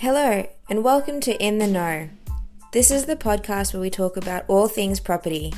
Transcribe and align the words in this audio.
Hello, 0.00 0.46
and 0.68 0.84
welcome 0.84 1.20
to 1.20 1.42
In 1.42 1.56
the 1.56 1.66
Know. 1.66 2.10
This 2.74 2.90
is 2.90 3.06
the 3.06 3.16
podcast 3.16 3.72
where 3.72 3.80
we 3.80 3.88
talk 3.88 4.18
about 4.18 4.44
all 4.46 4.68
things 4.68 5.00
property. 5.00 5.54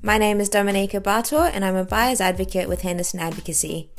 My 0.00 0.16
name 0.16 0.40
is 0.40 0.48
Dominika 0.48 1.02
Bartor, 1.02 1.50
and 1.52 1.62
I'm 1.66 1.76
a 1.76 1.84
buyer's 1.84 2.18
advocate 2.18 2.66
with 2.66 2.80
Henderson 2.80 3.20
Advocacy. 3.20 3.90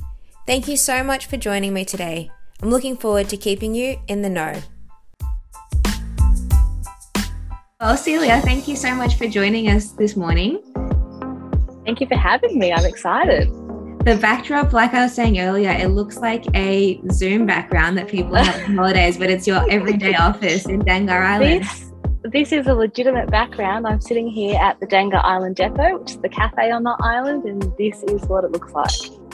Thank 0.47 0.67
you 0.67 0.75
so 0.75 1.03
much 1.03 1.27
for 1.27 1.37
joining 1.37 1.71
me 1.71 1.85
today. 1.85 2.31
I'm 2.63 2.71
looking 2.71 2.97
forward 2.97 3.29
to 3.29 3.37
keeping 3.37 3.75
you 3.75 3.99
in 4.07 4.23
the 4.23 4.29
know. 4.29 4.59
Well, 7.79 7.95
Celia, 7.95 8.41
thank 8.41 8.67
you 8.67 8.75
so 8.75 8.95
much 8.95 9.19
for 9.19 9.27
joining 9.27 9.69
us 9.69 9.91
this 9.91 10.15
morning. 10.15 10.63
Thank 11.85 12.01
you 12.01 12.07
for 12.07 12.17
having 12.17 12.57
me. 12.57 12.73
I'm 12.73 12.85
excited. 12.85 13.64
The 14.05 14.15
backdrop, 14.17 14.71
like 14.71 14.93
I 14.93 15.01
was 15.01 15.15
saying 15.15 15.39
earlier, 15.39 15.71
it 15.71 15.87
looks 15.87 16.17
like 16.17 16.45
a 16.55 17.01
Zoom 17.11 17.47
background 17.47 17.97
that 17.97 18.07
people 18.07 18.35
have 18.35 18.69
on 18.69 18.75
holidays, 18.77 19.17
but 19.17 19.31
it's 19.31 19.47
your 19.47 19.67
everyday 19.71 20.13
office 20.29 20.67
in 20.67 20.83
Dangar 20.83 21.25
Island. 21.25 21.63
This, 21.63 21.91
this 22.23 22.51
is 22.51 22.67
a 22.67 22.73
legitimate 22.75 23.31
background. 23.31 23.87
I'm 23.87 23.99
sitting 23.99 24.27
here 24.27 24.59
at 24.61 24.79
the 24.79 24.85
Dangar 24.85 25.23
Island 25.23 25.55
Depot, 25.55 25.97
which 25.97 26.11
is 26.11 26.17
the 26.17 26.29
cafe 26.29 26.69
on 26.69 26.83
the 26.83 26.95
island, 26.99 27.45
and 27.45 27.63
this 27.79 28.03
is 28.03 28.21
what 28.27 28.43
it 28.43 28.51
looks 28.51 28.71
like. 28.73 28.91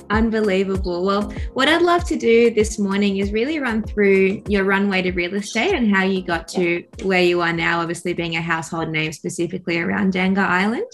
Unbelievable. 0.10 1.04
Well, 1.04 1.34
what 1.52 1.68
I'd 1.68 1.82
love 1.82 2.06
to 2.06 2.16
do 2.16 2.54
this 2.54 2.80
morning 2.80 3.18
is 3.18 3.34
really 3.34 3.60
run 3.60 3.84
through 3.84 4.42
your 4.48 4.64
runway 4.64 5.02
to 5.02 5.12
real 5.12 5.34
estate 5.34 5.74
and 5.74 5.94
how 5.94 6.06
you 6.06 6.22
got 6.22 6.48
to 6.50 6.86
where 7.04 7.22
you 7.22 7.42
are 7.42 7.52
now, 7.52 7.82
obviously 7.82 8.14
being 8.14 8.38
a 8.38 8.42
household 8.42 8.88
name 8.88 9.12
specifically 9.12 9.80
around 9.80 10.14
Dangar 10.14 10.48
Island. 10.48 10.90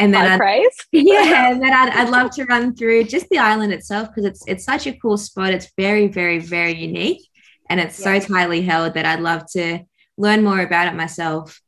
And 0.00 0.14
then 0.14 0.32
I'd, 0.32 0.38
praise. 0.38 0.76
Yeah, 0.92 1.50
and 1.52 1.62
then 1.62 1.72
I'd, 1.72 1.90
I'd 1.90 2.08
love 2.08 2.30
to 2.32 2.44
run 2.44 2.74
through 2.74 3.04
just 3.04 3.28
the 3.28 3.38
island 3.38 3.72
itself 3.72 4.08
because 4.08 4.24
it's 4.24 4.42
it's 4.46 4.64
such 4.64 4.86
a 4.86 4.94
cool 4.94 5.18
spot. 5.18 5.52
It's 5.52 5.70
very, 5.76 6.08
very, 6.08 6.38
very 6.38 6.74
unique. 6.74 7.28
And 7.68 7.78
it's 7.78 7.98
yeah. 8.00 8.18
so 8.18 8.26
tightly 8.26 8.62
held 8.62 8.94
that 8.94 9.04
I'd 9.04 9.20
love 9.20 9.44
to 9.52 9.80
learn 10.16 10.42
more 10.42 10.60
about 10.60 10.88
it 10.88 10.96
myself. 10.96 11.60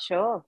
Sure. 0.00 0.44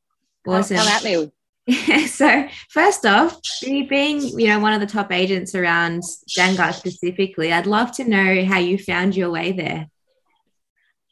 Awesome. 0.46 0.76
Come 0.76 0.88
at 0.88 1.04
me 1.04 1.30
so 2.06 2.46
first 2.70 3.04
off, 3.04 3.40
being 3.60 4.20
you 4.38 4.46
know 4.46 4.60
one 4.60 4.72
of 4.72 4.80
the 4.80 4.86
top 4.86 5.10
agents 5.10 5.54
around 5.56 6.02
Dangar 6.38 6.72
specifically, 6.72 7.52
I'd 7.52 7.66
love 7.66 7.90
to 7.96 8.04
know 8.04 8.44
how 8.44 8.58
you 8.58 8.78
found 8.78 9.16
your 9.16 9.30
way 9.30 9.50
there. 9.50 9.88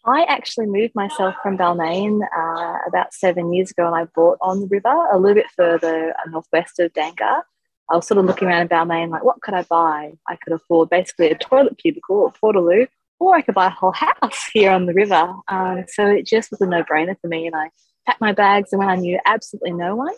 I 0.06 0.24
actually 0.24 0.66
moved 0.66 0.94
myself 0.94 1.34
from 1.42 1.56
Balmain 1.56 2.20
uh, 2.36 2.78
about 2.86 3.14
seven 3.14 3.52
years 3.52 3.70
ago, 3.70 3.86
and 3.86 3.94
I 3.94 4.04
bought 4.14 4.38
on 4.42 4.60
the 4.60 4.66
river 4.66 4.94
a 5.10 5.18
little 5.18 5.34
bit 5.34 5.50
further 5.56 6.14
northwest 6.28 6.78
of 6.78 6.92
Dangar. 6.92 7.42
I 7.90 7.96
was 7.96 8.06
sort 8.06 8.18
of 8.18 8.26
looking 8.26 8.48
around 8.48 8.62
in 8.62 8.68
Balmain, 8.68 9.10
like, 9.10 9.24
what 9.24 9.40
could 9.40 9.54
I 9.54 9.62
buy? 9.62 10.12
I 10.28 10.36
could 10.36 10.52
afford 10.52 10.90
basically 10.90 11.30
a 11.30 11.38
toilet 11.38 11.78
cubicle 11.78 12.16
or 12.16 12.32
portaloo, 12.32 12.86
or 13.18 13.34
I 13.34 13.42
could 13.42 13.54
buy 13.54 13.66
a 13.66 13.70
whole 13.70 13.92
house 14.20 14.44
here 14.52 14.70
on 14.70 14.86
the 14.86 14.94
river. 14.94 15.34
Um, 15.48 15.84
so 15.88 16.06
it 16.06 16.26
just 16.26 16.50
was 16.50 16.60
a 16.60 16.66
no-brainer 16.66 17.18
for 17.20 17.28
me, 17.28 17.46
and 17.46 17.56
I 17.56 17.70
packed 18.06 18.20
my 18.20 18.32
bags 18.32 18.72
and 18.72 18.78
when 18.78 18.88
I 18.90 18.96
knew 18.96 19.18
absolutely 19.24 19.72
no 19.72 19.96
one 19.96 20.14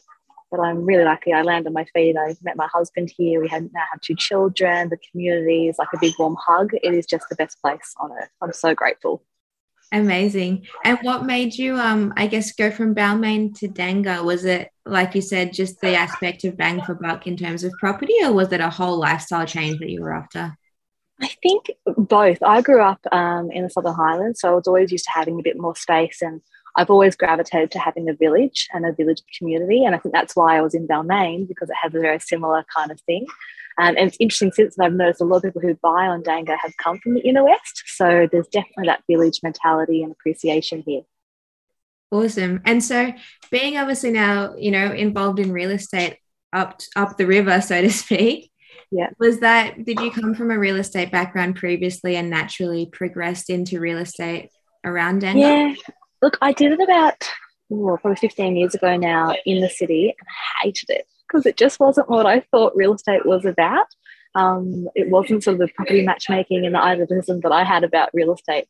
but 0.50 0.60
I'm 0.60 0.84
really 0.84 1.04
lucky. 1.04 1.32
I 1.32 1.42
landed 1.42 1.68
on 1.68 1.74
my 1.74 1.84
feet. 1.86 2.16
I 2.16 2.36
met 2.42 2.56
my 2.56 2.68
husband 2.72 3.12
here. 3.16 3.40
We 3.40 3.48
now 3.48 3.82
have 3.90 4.00
two 4.00 4.14
children. 4.14 4.88
The 4.88 4.98
community 5.10 5.68
is 5.68 5.76
like 5.76 5.88
a 5.92 5.98
big 6.00 6.14
warm 6.18 6.36
hug. 6.40 6.70
It 6.72 6.94
is 6.94 7.04
just 7.04 7.28
the 7.28 7.36
best 7.36 7.60
place 7.60 7.94
on 7.98 8.12
earth. 8.12 8.30
I'm 8.40 8.52
so 8.52 8.74
grateful. 8.74 9.24
Amazing. 9.92 10.66
And 10.84 10.98
what 11.02 11.24
made 11.24 11.54
you, 11.54 11.76
um, 11.76 12.12
I 12.16 12.26
guess, 12.26 12.52
go 12.52 12.70
from 12.70 12.94
Balmain 12.94 13.56
to 13.60 13.68
Dangar? 13.68 14.24
Was 14.24 14.44
it, 14.44 14.70
like 14.84 15.14
you 15.14 15.20
said, 15.20 15.52
just 15.52 15.80
the 15.80 15.94
aspect 15.94 16.44
of 16.44 16.56
bang 16.56 16.82
for 16.82 16.94
buck 16.94 17.26
in 17.26 17.36
terms 17.36 17.62
of 17.62 17.72
property, 17.78 18.14
or 18.22 18.32
was 18.32 18.52
it 18.52 18.60
a 18.60 18.68
whole 18.68 18.98
lifestyle 18.98 19.46
change 19.46 19.78
that 19.78 19.90
you 19.90 20.02
were 20.02 20.12
after? 20.12 20.56
I 21.20 21.28
think 21.42 21.70
both. 21.96 22.42
I 22.42 22.60
grew 22.62 22.82
up 22.82 23.00
um, 23.12 23.50
in 23.50 23.62
the 23.62 23.70
Southern 23.70 23.94
Highlands, 23.94 24.40
so 24.40 24.50
I 24.50 24.54
was 24.54 24.66
always 24.66 24.90
used 24.90 25.04
to 25.04 25.12
having 25.12 25.38
a 25.38 25.42
bit 25.42 25.58
more 25.58 25.76
space 25.76 26.20
and 26.20 26.42
I've 26.76 26.90
always 26.90 27.16
gravitated 27.16 27.70
to 27.70 27.78
having 27.78 28.08
a 28.08 28.14
village 28.14 28.68
and 28.72 28.84
a 28.84 28.92
village 28.92 29.22
community. 29.38 29.84
And 29.84 29.94
I 29.94 29.98
think 29.98 30.14
that's 30.14 30.36
why 30.36 30.58
I 30.58 30.60
was 30.60 30.74
in 30.74 30.86
Balmain 30.86 31.48
because 31.48 31.70
it 31.70 31.76
has 31.82 31.94
a 31.94 32.00
very 32.00 32.20
similar 32.20 32.64
kind 32.74 32.90
of 32.90 33.00
thing. 33.02 33.26
Um, 33.78 33.96
and 33.96 34.08
it's 34.08 34.16
interesting 34.18 34.52
since 34.52 34.78
I've 34.78 34.92
noticed 34.92 35.20
a 35.20 35.24
lot 35.24 35.38
of 35.38 35.42
people 35.42 35.60
who 35.60 35.74
buy 35.82 36.06
on 36.06 36.22
Dangar 36.22 36.56
have 36.60 36.76
come 36.82 36.98
from 36.98 37.14
the 37.14 37.20
inner 37.20 37.44
west. 37.44 37.82
So 37.86 38.26
there's 38.30 38.48
definitely 38.48 38.86
that 38.86 39.02
village 39.08 39.40
mentality 39.42 40.02
and 40.02 40.12
appreciation 40.12 40.82
here. 40.86 41.02
Awesome. 42.10 42.62
And 42.64 42.82
so 42.82 43.12
being 43.50 43.76
obviously 43.76 44.12
now, 44.12 44.54
you 44.56 44.70
know, 44.70 44.92
involved 44.92 45.38
in 45.38 45.52
real 45.52 45.70
estate 45.70 46.18
up 46.52 46.80
up 46.94 47.16
the 47.16 47.26
river, 47.26 47.60
so 47.60 47.82
to 47.82 47.90
speak. 47.90 48.50
Yeah. 48.90 49.10
Was 49.18 49.40
that 49.40 49.84
did 49.84 50.00
you 50.00 50.10
come 50.10 50.34
from 50.34 50.50
a 50.50 50.58
real 50.58 50.76
estate 50.76 51.10
background 51.10 51.56
previously 51.56 52.16
and 52.16 52.30
naturally 52.30 52.86
progressed 52.86 53.50
into 53.50 53.80
real 53.80 53.98
estate 53.98 54.50
around 54.84 55.22
Dangar? 55.22 55.40
Yeah. 55.40 55.74
Look, 56.22 56.38
I 56.40 56.52
did 56.52 56.72
it 56.72 56.80
about 56.80 57.28
oh, 57.72 57.98
probably 58.00 58.16
15 58.16 58.56
years 58.56 58.74
ago 58.74 58.96
now 58.96 59.34
in 59.44 59.60
the 59.60 59.68
city 59.68 60.14
and 60.18 60.28
I 60.28 60.64
hated 60.64 60.90
it 60.90 61.06
because 61.26 61.46
it 61.46 61.56
just 61.56 61.80
wasn't 61.80 62.08
what 62.08 62.26
I 62.26 62.40
thought 62.40 62.76
real 62.76 62.94
estate 62.94 63.26
was 63.26 63.44
about. 63.44 63.86
Um, 64.34 64.88
it 64.94 65.08
wasn't 65.08 65.42
sort 65.42 65.54
of 65.54 65.60
the 65.60 65.74
property 65.74 66.02
matchmaking 66.02 66.66
and 66.66 66.74
the 66.74 66.82
idealism 66.82 67.40
that 67.40 67.52
I 67.52 67.64
had 67.64 67.84
about 67.84 68.10
real 68.12 68.34
estate. 68.34 68.68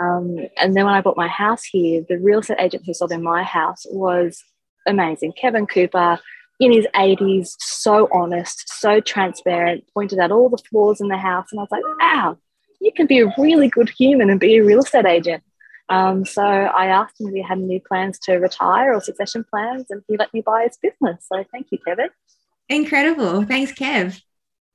Um, 0.00 0.36
and 0.58 0.76
then 0.76 0.84
when 0.84 0.94
I 0.94 1.00
bought 1.00 1.16
my 1.16 1.28
house 1.28 1.64
here, 1.64 2.04
the 2.06 2.18
real 2.18 2.40
estate 2.40 2.58
agent 2.60 2.84
who 2.86 2.92
sold 2.92 3.12
in 3.12 3.22
my 3.22 3.42
house 3.42 3.86
was 3.90 4.42
amazing. 4.86 5.32
Kevin 5.32 5.66
Cooper, 5.66 6.18
in 6.60 6.72
his 6.72 6.86
80s, 6.94 7.54
so 7.58 8.08
honest, 8.12 8.68
so 8.68 9.00
transparent, 9.00 9.84
pointed 9.94 10.18
out 10.18 10.32
all 10.32 10.48
the 10.48 10.62
flaws 10.70 11.00
in 11.00 11.08
the 11.08 11.16
house. 11.16 11.46
And 11.50 11.60
I 11.60 11.62
was 11.62 11.70
like, 11.70 11.84
wow, 12.00 12.38
you 12.80 12.92
can 12.92 13.06
be 13.06 13.20
a 13.20 13.32
really 13.38 13.68
good 13.68 13.90
human 13.90 14.30
and 14.30 14.40
be 14.40 14.56
a 14.56 14.64
real 14.64 14.80
estate 14.80 15.06
agent. 15.06 15.42
Um, 15.88 16.24
so 16.24 16.42
I 16.42 16.86
asked 16.86 17.20
him 17.20 17.28
if 17.28 17.34
he 17.34 17.42
had 17.42 17.58
any 17.58 17.80
plans 17.80 18.18
to 18.20 18.34
retire 18.34 18.94
or 18.94 19.00
succession 19.00 19.44
plans, 19.48 19.86
and 19.90 20.02
he 20.08 20.16
let 20.16 20.32
me 20.34 20.40
buy 20.40 20.64
his 20.64 20.78
business. 20.78 21.26
So 21.30 21.44
thank 21.52 21.68
you, 21.70 21.78
Kevin. 21.86 22.08
Incredible. 22.68 23.44
Thanks, 23.44 23.72
Kev. 23.72 24.20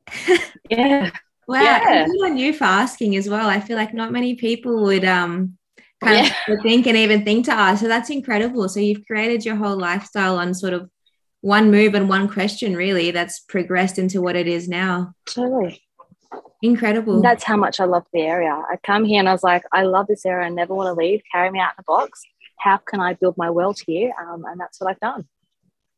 yeah. 0.69 1.11
Wow. 1.47 1.61
Yeah. 1.61 2.07
on 2.23 2.37
you 2.37 2.53
for 2.53 2.63
asking 2.63 3.15
as 3.15 3.27
well. 3.27 3.49
I 3.49 3.59
feel 3.59 3.75
like 3.75 3.93
not 3.93 4.11
many 4.11 4.35
people 4.35 4.83
would 4.83 5.03
um 5.03 5.57
kind 6.01 6.27
yeah. 6.27 6.53
of 6.53 6.61
think 6.63 6.87
and 6.87 6.97
even 6.97 7.25
think 7.25 7.45
to 7.45 7.53
ask. 7.53 7.81
So 7.81 7.87
that's 7.87 8.09
incredible. 8.09 8.69
So 8.69 8.79
you've 8.79 9.05
created 9.05 9.45
your 9.45 9.55
whole 9.55 9.77
lifestyle 9.77 10.37
on 10.37 10.53
sort 10.53 10.73
of 10.73 10.89
one 11.41 11.71
move 11.71 11.95
and 11.95 12.07
one 12.07 12.29
question, 12.29 12.75
really, 12.75 13.11
that's 13.11 13.39
progressed 13.39 13.97
into 13.97 14.21
what 14.21 14.35
it 14.35 14.47
is 14.47 14.69
now. 14.69 15.13
Totally. 15.25 15.81
Incredible. 16.61 17.21
That's 17.21 17.43
how 17.43 17.57
much 17.57 17.79
I 17.79 17.85
love 17.85 18.05
the 18.13 18.21
area. 18.21 18.51
I 18.51 18.77
come 18.83 19.03
here 19.03 19.19
and 19.19 19.27
I 19.27 19.31
was 19.31 19.43
like, 19.43 19.63
I 19.71 19.83
love 19.83 20.07
this 20.07 20.25
area. 20.25 20.45
I 20.45 20.49
never 20.49 20.75
want 20.75 20.87
to 20.87 20.93
leave. 20.93 21.21
Carry 21.31 21.49
me 21.49 21.59
out 21.59 21.71
in 21.71 21.77
the 21.77 21.83
box. 21.87 22.21
How 22.59 22.77
can 22.77 22.99
I 22.99 23.13
build 23.13 23.35
my 23.37 23.49
world 23.49 23.79
here? 23.85 24.13
Um, 24.21 24.45
and 24.45 24.59
that's 24.59 24.79
what 24.79 24.89
I've 24.91 24.99
done. 24.99 25.27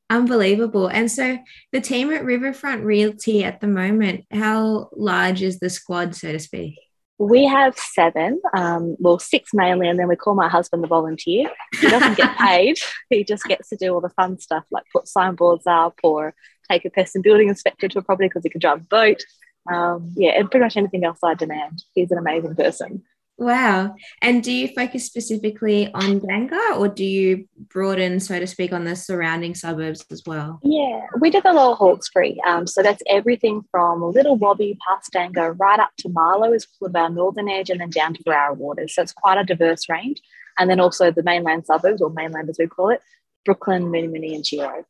Unbelievable. 0.09 0.87
And 0.87 1.11
so 1.11 1.37
the 1.71 1.81
team 1.81 2.11
at 2.13 2.23
Riverfront 2.23 2.83
Realty 2.83 3.43
at 3.43 3.59
the 3.59 3.67
moment, 3.67 4.25
how 4.31 4.89
large 4.95 5.41
is 5.41 5.59
the 5.59 5.69
squad, 5.69 6.15
so 6.15 6.31
to 6.31 6.39
speak? 6.39 6.75
We 7.17 7.45
have 7.45 7.77
seven, 7.77 8.41
um, 8.55 8.95
well, 8.99 9.19
six 9.19 9.51
mainly, 9.53 9.87
and 9.87 9.97
then 9.99 10.07
we 10.07 10.15
call 10.15 10.35
my 10.35 10.49
husband 10.49 10.83
the 10.83 10.87
volunteer. 10.87 11.49
He 11.79 11.89
doesn't 11.89 12.17
get 12.17 12.37
paid, 12.37 12.77
he 13.09 13.23
just 13.23 13.45
gets 13.45 13.69
to 13.69 13.75
do 13.75 13.93
all 13.93 14.01
the 14.01 14.09
fun 14.09 14.39
stuff 14.39 14.65
like 14.71 14.83
put 14.91 15.07
signboards 15.07 15.65
up 15.67 15.99
or 16.03 16.33
take 16.69 16.85
a 16.85 16.89
person 16.89 17.21
building 17.21 17.49
inspector 17.49 17.87
to 17.87 17.99
a 17.99 18.01
property 18.01 18.27
because 18.27 18.43
he 18.43 18.49
can 18.49 18.59
drive 18.59 18.81
a 18.81 18.85
boat 18.85 19.23
um, 19.71 20.13
yeah, 20.15 20.31
and 20.31 20.49
pretty 20.49 20.63
much 20.63 20.77
anything 20.77 21.05
else 21.05 21.19
I 21.23 21.33
demand. 21.33 21.83
He's 21.93 22.11
an 22.11 22.17
amazing 22.17 22.55
person. 22.55 23.03
Wow. 23.37 23.95
And 24.21 24.43
do 24.43 24.51
you 24.51 24.67
focus 24.67 25.05
specifically 25.05 25.91
on 25.93 26.21
Dangar 26.21 26.77
or 26.77 26.87
do 26.87 27.03
you 27.03 27.47
broaden, 27.69 28.19
so 28.19 28.39
to 28.39 28.45
speak, 28.45 28.71
on 28.71 28.83
the 28.83 28.95
surrounding 28.95 29.55
suburbs 29.55 30.05
as 30.11 30.21
well? 30.25 30.59
Yeah, 30.63 31.01
we 31.19 31.31
do 31.31 31.41
the 31.41 31.51
Lower 31.51 31.75
Hawkesbury. 31.75 32.37
Um, 32.45 32.67
so 32.67 32.83
that's 32.83 33.01
everything 33.09 33.63
from 33.71 34.03
Little 34.03 34.37
Wobby 34.37 34.77
past 34.87 35.11
Dangar 35.11 35.55
right 35.59 35.79
up 35.79 35.91
to 35.99 36.09
Marlow 36.09 36.53
is 36.53 36.67
sort 36.77 36.91
of 36.91 36.95
our 36.95 37.09
northern 37.09 37.49
edge 37.49 37.69
and 37.69 37.81
then 37.81 37.89
down 37.89 38.13
to 38.13 38.23
Berowra 38.23 38.55
Waters. 38.55 38.93
So 38.93 39.01
it's 39.01 39.13
quite 39.13 39.39
a 39.39 39.43
diverse 39.43 39.89
range. 39.89 40.21
And 40.59 40.69
then 40.69 40.79
also 40.79 41.09
the 41.09 41.23
mainland 41.23 41.65
suburbs, 41.65 42.01
or 42.01 42.11
mainland 42.11 42.49
as 42.49 42.57
we 42.59 42.67
call 42.67 42.89
it, 42.89 43.01
Brooklyn, 43.45 43.91
Moonee, 43.91 44.35
and 44.35 44.43
Giro. 44.43 44.85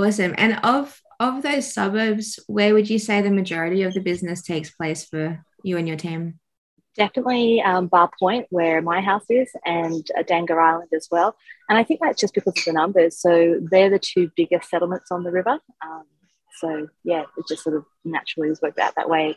Awesome. 0.00 0.34
And 0.38 0.58
of 0.62 1.00
of 1.18 1.42
those 1.42 1.70
suburbs, 1.70 2.40
where 2.46 2.72
would 2.72 2.88
you 2.88 2.98
say 2.98 3.20
the 3.20 3.30
majority 3.30 3.82
of 3.82 3.92
the 3.92 4.00
business 4.00 4.40
takes 4.40 4.70
place 4.70 5.04
for 5.04 5.44
you 5.62 5.76
and 5.76 5.86
your 5.86 5.98
team? 5.98 6.38
Definitely 6.96 7.60
um, 7.60 7.88
Bar 7.88 8.10
Point, 8.18 8.46
where 8.48 8.80
my 8.80 9.02
house 9.02 9.26
is, 9.28 9.50
and 9.66 10.04
uh, 10.18 10.22
Dangar 10.22 10.58
Island 10.58 10.88
as 10.96 11.08
well. 11.10 11.36
And 11.68 11.76
I 11.76 11.84
think 11.84 12.00
that's 12.00 12.18
just 12.18 12.34
because 12.34 12.56
of 12.56 12.64
the 12.64 12.72
numbers. 12.72 13.20
So 13.20 13.60
they're 13.70 13.90
the 13.90 13.98
two 13.98 14.30
biggest 14.34 14.70
settlements 14.70 15.10
on 15.10 15.22
the 15.22 15.30
river. 15.30 15.58
Um, 15.84 16.04
so 16.58 16.88
yeah, 17.04 17.24
it 17.36 17.44
just 17.48 17.62
sort 17.64 17.76
of 17.76 17.84
naturally 18.04 18.48
has 18.48 18.62
worked 18.62 18.78
out 18.78 18.94
that 18.96 19.10
way. 19.10 19.36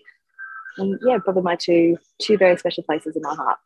And 0.77 0.97
yeah, 1.05 1.17
probably 1.17 1.43
my 1.43 1.57
two 1.57 1.97
two 2.21 2.37
very 2.37 2.57
special 2.57 2.83
places 2.83 3.17
in 3.17 3.21
my 3.21 3.35
heart. 3.35 3.57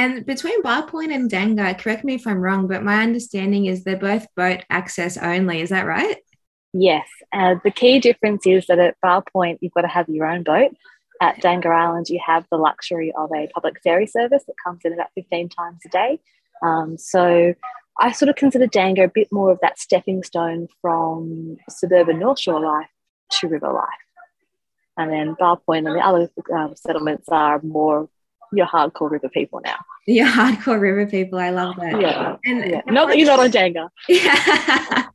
And 0.00 0.24
between 0.24 0.62
Bar 0.62 0.86
Point 0.86 1.12
and 1.12 1.30
Dangar, 1.30 1.78
correct 1.78 2.04
me 2.04 2.14
if 2.14 2.26
I'm 2.26 2.40
wrong, 2.40 2.66
but 2.66 2.82
my 2.82 3.02
understanding 3.02 3.66
is 3.66 3.84
they're 3.84 3.98
both 3.98 4.26
boat 4.34 4.60
access 4.70 5.18
only. 5.18 5.60
Is 5.60 5.68
that 5.68 5.84
right? 5.84 6.16
Yes. 6.72 7.06
Uh, 7.34 7.56
the 7.62 7.70
key 7.70 8.00
difference 8.00 8.46
is 8.46 8.64
that 8.68 8.78
at 8.78 8.96
Bar 9.02 9.22
Point, 9.30 9.58
you've 9.60 9.74
got 9.74 9.82
to 9.82 9.88
have 9.88 10.08
your 10.08 10.24
own 10.24 10.42
boat. 10.42 10.74
at 11.20 11.42
Dangar 11.42 11.74
Island, 11.78 12.08
you 12.08 12.18
have 12.24 12.46
the 12.50 12.56
luxury 12.56 13.12
of 13.14 13.30
a 13.36 13.46
public 13.48 13.78
ferry 13.84 14.06
service 14.06 14.42
that 14.46 14.54
comes 14.64 14.80
in 14.86 14.94
about 14.94 15.10
15 15.16 15.50
times 15.50 15.80
a 15.84 15.90
day. 15.90 16.18
Um, 16.62 16.96
so 16.96 17.52
I 18.00 18.12
sort 18.12 18.30
of 18.30 18.36
consider 18.36 18.68
Dangar 18.68 19.04
a 19.04 19.12
bit 19.14 19.28
more 19.30 19.50
of 19.50 19.58
that 19.60 19.78
stepping 19.78 20.22
stone 20.22 20.68
from 20.80 21.58
suburban 21.68 22.18
North 22.20 22.40
Shore 22.40 22.58
life 22.58 22.88
to 23.32 23.48
river 23.48 23.70
life. 23.70 23.84
And 24.96 25.12
then 25.12 25.36
Bar 25.38 25.58
Point 25.58 25.86
and 25.86 25.96
the 25.96 26.00
other 26.00 26.30
um, 26.54 26.74
settlements 26.74 27.28
are 27.28 27.60
more 27.60 28.08
your 28.52 28.66
hardcore 28.66 29.10
river 29.10 29.28
people 29.28 29.60
now. 29.64 29.76
Your 30.06 30.26
hardcore 30.26 30.80
river 30.80 31.06
people. 31.06 31.38
I 31.38 31.50
love 31.50 31.76
that. 31.76 32.00
Yeah. 32.00 32.36
And 32.44 32.70
yeah. 32.70 32.80
not 32.86 33.08
that 33.08 33.18
you're 33.18 33.26
not 33.26 33.40
on 33.40 33.50
Dangar. 33.50 33.88
Yeah. 34.08 35.06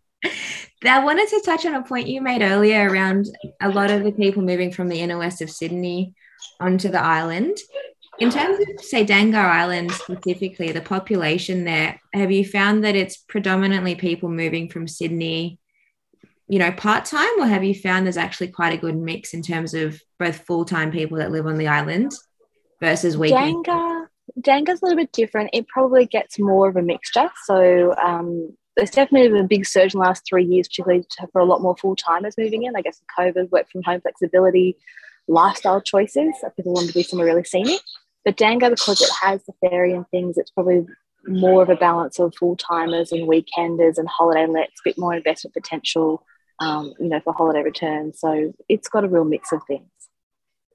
I 0.87 1.03
wanted 1.03 1.27
to 1.29 1.41
touch 1.43 1.65
on 1.65 1.73
a 1.73 1.83
point 1.83 2.07
you 2.07 2.21
made 2.21 2.41
earlier 2.41 2.87
around 2.87 3.27
a 3.61 3.69
lot 3.69 3.89
of 3.89 4.03
the 4.03 4.11
people 4.11 4.43
moving 4.43 4.71
from 4.71 4.87
the 4.87 4.99
inner 4.99 5.17
west 5.17 5.41
of 5.41 5.49
Sydney 5.49 6.13
onto 6.59 6.89
the 6.89 7.01
island. 7.01 7.57
In 8.19 8.29
terms 8.29 8.59
of, 8.59 8.85
say, 8.85 9.05
Dangar 9.05 9.45
Island 9.45 9.91
specifically, 9.91 10.71
the 10.71 10.81
population 10.81 11.65
there, 11.65 11.99
have 12.13 12.31
you 12.31 12.45
found 12.45 12.83
that 12.83 12.95
it's 12.95 13.17
predominantly 13.17 13.95
people 13.95 14.29
moving 14.29 14.69
from 14.69 14.87
Sydney, 14.87 15.59
you 16.47 16.59
know, 16.59 16.71
part 16.71 17.05
time, 17.05 17.39
or 17.39 17.47
have 17.47 17.63
you 17.63 17.73
found 17.73 18.05
there's 18.05 18.15
actually 18.15 18.49
quite 18.49 18.73
a 18.73 18.81
good 18.81 18.95
mix 18.95 19.33
in 19.33 19.41
terms 19.41 19.73
of 19.73 19.99
both 20.19 20.45
full 20.45 20.65
time 20.65 20.91
people 20.91 21.17
that 21.17 21.31
live 21.31 21.47
on 21.47 21.57
the 21.57 21.67
island 21.67 22.11
versus 22.79 23.17
weekend? 23.17 23.65
Dangar, 23.65 24.07
Dangar's 24.39 24.81
a 24.81 24.85
little 24.85 24.97
bit 24.97 25.11
different. 25.11 25.49
It 25.53 25.67
probably 25.67 26.05
gets 26.05 26.39
more 26.39 26.69
of 26.69 26.75
a 26.75 26.81
mixture. 26.81 27.29
So 27.45 27.95
um, 27.95 28.55
there's 28.75 28.91
definitely 28.91 29.29
been 29.29 29.45
a 29.45 29.47
big 29.47 29.65
surge 29.65 29.93
in 29.93 29.99
the 29.99 30.05
last 30.05 30.23
three 30.27 30.45
years, 30.45 30.67
particularly 30.67 31.05
for 31.31 31.39
a 31.39 31.45
lot 31.45 31.61
more 31.61 31.77
full 31.77 31.95
timers 31.95 32.37
moving 32.37 32.63
in. 32.63 32.75
I 32.75 32.81
guess 32.81 33.01
COVID, 33.17 33.51
work 33.51 33.69
from 33.71 33.83
home 33.83 34.01
flexibility, 34.01 34.77
lifestyle 35.27 35.81
choices. 35.81 36.33
People 36.55 36.73
want 36.73 36.87
to 36.87 36.93
be 36.93 37.03
somewhere 37.03 37.27
really 37.27 37.43
scenic. 37.43 37.81
But 38.23 38.37
Dangar, 38.37 38.71
because 38.71 39.01
it 39.01 39.09
has 39.21 39.43
the 39.45 39.53
ferry 39.61 39.93
and 39.93 40.07
things, 40.09 40.37
it's 40.37 40.51
probably 40.51 40.85
more 41.27 41.63
of 41.63 41.69
a 41.69 41.75
balance 41.75 42.19
of 42.19 42.33
full 42.35 42.55
timers 42.55 43.11
and 43.11 43.27
weekenders 43.27 43.97
and 43.97 44.07
holiday 44.07 44.47
lets, 44.47 44.79
a 44.79 44.83
bit 44.83 44.97
more 44.97 45.13
investment 45.13 45.53
potential, 45.53 46.23
um, 46.59 46.93
you 46.99 47.07
know, 47.07 47.19
for 47.23 47.33
holiday 47.33 47.61
returns. 47.61 48.19
So 48.19 48.53
it's 48.67 48.87
got 48.87 49.03
a 49.03 49.07
real 49.07 49.25
mix 49.25 49.51
of 49.51 49.61
things. 49.67 49.89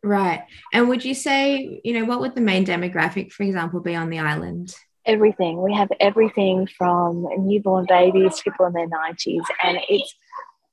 Right. 0.03 0.43
And 0.73 0.89
would 0.89 1.05
you 1.05 1.15
say, 1.15 1.81
you 1.85 1.93
know, 1.93 2.05
what 2.05 2.21
would 2.21 2.35
the 2.35 2.41
main 2.41 2.65
demographic, 2.65 3.33
for 3.33 3.43
example, 3.43 3.81
be 3.81 3.95
on 3.95 4.09
the 4.09 4.19
island? 4.19 4.75
Everything. 5.05 5.63
We 5.63 5.75
have 5.75 5.91
everything 6.01 6.67
from 6.67 7.27
newborn 7.39 7.87
babies 7.87 8.37
to 8.37 8.45
people 8.45 8.67
in 8.67 8.73
their 8.73 8.89
90s. 8.89 9.45
And 9.63 9.79
it's 9.89 10.15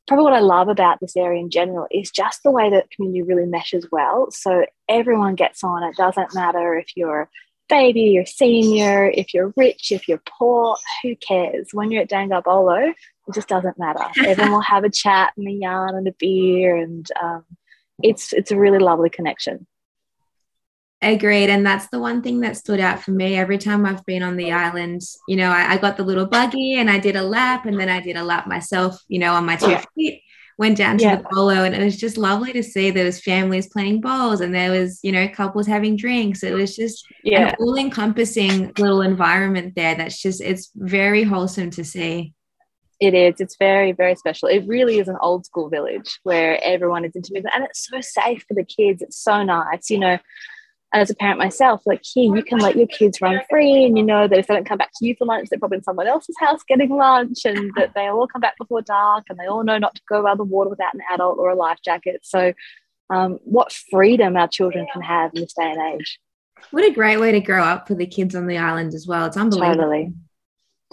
probably 0.08 0.24
what 0.24 0.34
I 0.34 0.40
love 0.40 0.70
about 0.70 1.00
this 1.02 1.18
area 1.18 1.42
in 1.42 1.50
general 1.50 1.88
is 1.92 2.10
just 2.12 2.44
the 2.44 2.52
way 2.52 2.70
that 2.70 2.90
community 2.92 3.24
really 3.24 3.46
meshes 3.46 3.88
well. 3.92 4.32
So 4.32 4.66
everyone 4.88 5.36
gets 5.36 5.64
on. 5.64 5.84
It 5.84 5.98
doesn't 5.98 6.34
matter 6.34 6.78
if 6.78 6.88
you're 6.96 7.30
baby, 7.70 8.02
you're 8.02 8.26
senior, 8.26 9.10
if 9.10 9.34
you're 9.34 9.54
rich, 9.58 9.92
if 9.92 10.08
you're 10.08 10.22
poor, 10.26 10.78
who 11.04 11.16
cares? 11.16 11.70
When 11.74 11.92
you're 11.92 12.04
at 12.04 12.10
Dangar 12.10 12.44
Bolo, 12.44 12.76
it 12.76 13.34
just 13.34 13.50
doesn't 13.50 13.78
matter. 13.78 14.06
Everyone 14.26 14.54
will 14.54 14.62
have 14.62 14.84
a 14.84 14.90
chat 14.90 15.34
and 15.38 15.48
a 15.48 15.52
yarn 15.52 15.96
and 15.96 16.08
a 16.08 16.14
beer, 16.18 16.76
and 16.76 17.06
um, 17.22 17.46
it's 18.02 18.34
it's 18.34 18.52
a 18.52 18.58
really 18.58 18.80
lovely 18.80 19.10
connection. 19.10 19.68
Agreed. 21.02 21.52
And 21.52 21.64
that's 21.64 21.88
the 21.90 22.00
one 22.00 22.24
thing 22.24 22.40
that 22.40 22.58
stood 22.58 22.80
out 22.80 23.04
for 23.04 23.12
me 23.12 23.36
every 23.36 23.60
time 23.60 23.86
I've 23.86 24.04
been 24.06 24.24
on 24.24 24.36
the 24.36 24.52
island. 24.52 25.02
You 25.28 25.36
know, 25.36 25.52
I, 25.52 25.74
I, 25.74 25.78
got 25.78 25.96
the 25.96 26.04
little 26.04 26.26
buggy 26.26 26.74
and 26.74 26.90
I 26.90 26.98
did 26.98 27.16
a 27.16 27.22
lap 27.22 27.68
and 27.68 27.80
then 27.80 27.88
I 27.88 28.00
did 28.00 28.16
a 28.16 28.24
lap 28.24 28.48
myself, 28.48 29.00
you 29.08 29.20
know, 29.20 29.34
on 29.34 29.46
my 29.46 29.58
two 29.58 29.78
feet, 29.96 30.24
went 30.58 30.76
down 30.76 30.98
to 30.98 31.04
yeah. 31.04 31.18
the 31.18 31.28
bolo. 31.30 31.54
And 31.54 31.76
it 31.76 31.84
was 31.84 31.98
just 31.98 32.18
lovely 32.18 32.52
to 32.54 32.64
see 32.64 32.90
there 32.90 33.06
was 33.06 33.22
families 33.22 33.68
playing 33.68 34.02
bowls 34.02 34.42
and 34.42 34.56
there 34.56 34.72
was, 34.72 35.00
you 35.04 35.12
know, 35.12 35.28
couples 35.28 35.68
having 35.68 35.98
drinks. 35.98 36.42
It 36.42 36.56
was 36.56 36.76
just 36.76 37.06
yeah. 37.24 37.50
an 37.50 37.56
all 37.60 37.78
encompassing 37.78 38.74
little 38.80 39.04
environment 39.04 39.76
there 39.76 39.94
that's 39.94 40.20
just, 40.20 40.42
it's 40.42 40.72
very 40.76 41.22
wholesome 41.22 41.70
to 41.72 41.84
see. 41.84 42.34
It 43.00 43.14
is. 43.14 43.40
It's 43.40 43.56
very, 43.58 43.92
very 43.92 44.16
special. 44.16 44.48
It 44.48 44.66
really 44.68 45.00
is 45.00 45.08
an 45.08 45.18
old 45.22 45.46
school 45.46 45.70
village 45.70 46.20
where 46.24 46.60
everyone 46.64 47.06
is 47.06 47.16
intimate 47.16 47.46
and 47.54 47.64
it's 47.64 47.88
so 47.88 48.02
safe 48.02 48.44
for 48.48 48.56
the 48.56 48.64
kids. 48.64 49.02
It's 49.02 49.22
so 49.22 49.44
nice. 49.44 49.90
You 49.90 50.00
know, 50.00 50.18
as 50.94 51.10
a 51.10 51.16
parent 51.16 51.38
myself, 51.38 51.82
like 51.86 52.02
here, 52.04 52.34
you 52.36 52.44
can 52.44 52.60
let 52.60 52.76
your 52.76 52.88
kids 52.88 53.22
run 53.22 53.42
free, 53.50 53.86
and 53.86 53.98
you 53.98 54.04
know 54.04 54.28
that 54.28 54.40
if 54.40 54.48
they 54.48 54.54
don't 54.54 54.66
come 54.66 54.78
back 54.78 54.92
to 54.96 55.06
you 55.06 55.16
for 55.18 55.26
lunch, 55.26 55.50
they're 55.50 55.60
probably 55.60 55.78
in 55.78 55.84
someone 55.84 56.08
else's 56.08 56.36
house 56.40 56.62
getting 56.68 56.90
lunch, 56.90 57.40
and 57.46 57.72
that 57.76 57.92
they 57.94 58.08
all 58.08 58.28
come 58.28 58.42
back 58.42 58.58
before 58.58 58.82
dark, 58.82 59.26
and 59.30 59.38
they 59.38 59.48
all 59.48 59.64
know 59.64 59.78
not 59.78 59.96
to 59.96 60.02
go 60.08 60.22
around 60.22 60.38
the 60.38 60.46
water 60.46 60.70
without 60.70 60.94
an 60.94 61.02
adult 61.12 61.40
or 61.40 61.50
a 61.50 61.56
life 61.56 61.80
jacket. 61.84 62.22
So, 62.24 62.54
um, 63.10 63.40
what 63.44 63.72
freedom 63.72 64.38
our 64.38 64.48
children 64.48 64.88
can 64.92 65.02
have 65.02 65.32
in 65.34 65.42
this 65.42 65.54
day 65.54 65.72
and 65.72 66.00
age. 66.00 66.20
What 66.72 66.86
a 66.86 66.94
great 66.94 67.20
way 67.20 67.32
to 67.34 67.40
grow 67.42 67.64
up 67.64 67.88
for 67.88 67.96
the 67.96 68.08
kids 68.08 68.34
on 68.34 68.48
the 68.48 68.58
island 68.58 68.94
as 68.94 69.06
well. 69.06 69.26
It's 69.26 69.38
unbelievable. 69.38 69.84
Totally. 69.84 70.14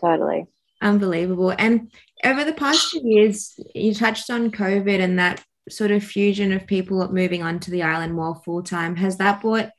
Totally. 0.01 0.47
Unbelievable. 0.85 1.55
And 1.59 1.91
over 2.25 2.45
the 2.45 2.53
past 2.53 2.91
few 2.91 3.01
years, 3.03 3.59
you 3.75 3.95
touched 3.95 4.29
on 4.31 4.51
COVID 4.51 5.01
and 5.01 5.19
that 5.19 5.43
sort 5.71 5.91
of 5.91 6.05
fusion 6.05 6.53
of 6.53 6.67
people 6.67 7.11
moving 7.11 7.43
onto 7.43 7.71
the 7.71 7.83
island 7.83 8.13
more 8.13 8.37
full 8.45 8.63
time. 8.63 8.95
Has 8.97 9.17
that 9.17 9.41
brought 9.41 9.71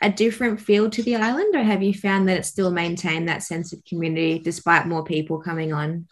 a 0.00 0.08
different 0.08 0.60
feel 0.60 0.88
to 0.90 1.02
the 1.02 1.16
island, 1.16 1.54
or 1.54 1.62
have 1.64 1.82
you 1.82 1.92
found 1.92 2.28
that 2.28 2.38
it 2.38 2.46
still 2.46 2.70
maintained 2.70 3.28
that 3.28 3.42
sense 3.42 3.72
of 3.72 3.84
community 3.84 4.38
despite 4.38 4.86
more 4.86 5.04
people 5.04 5.40
coming 5.40 5.72
on? 5.72 6.06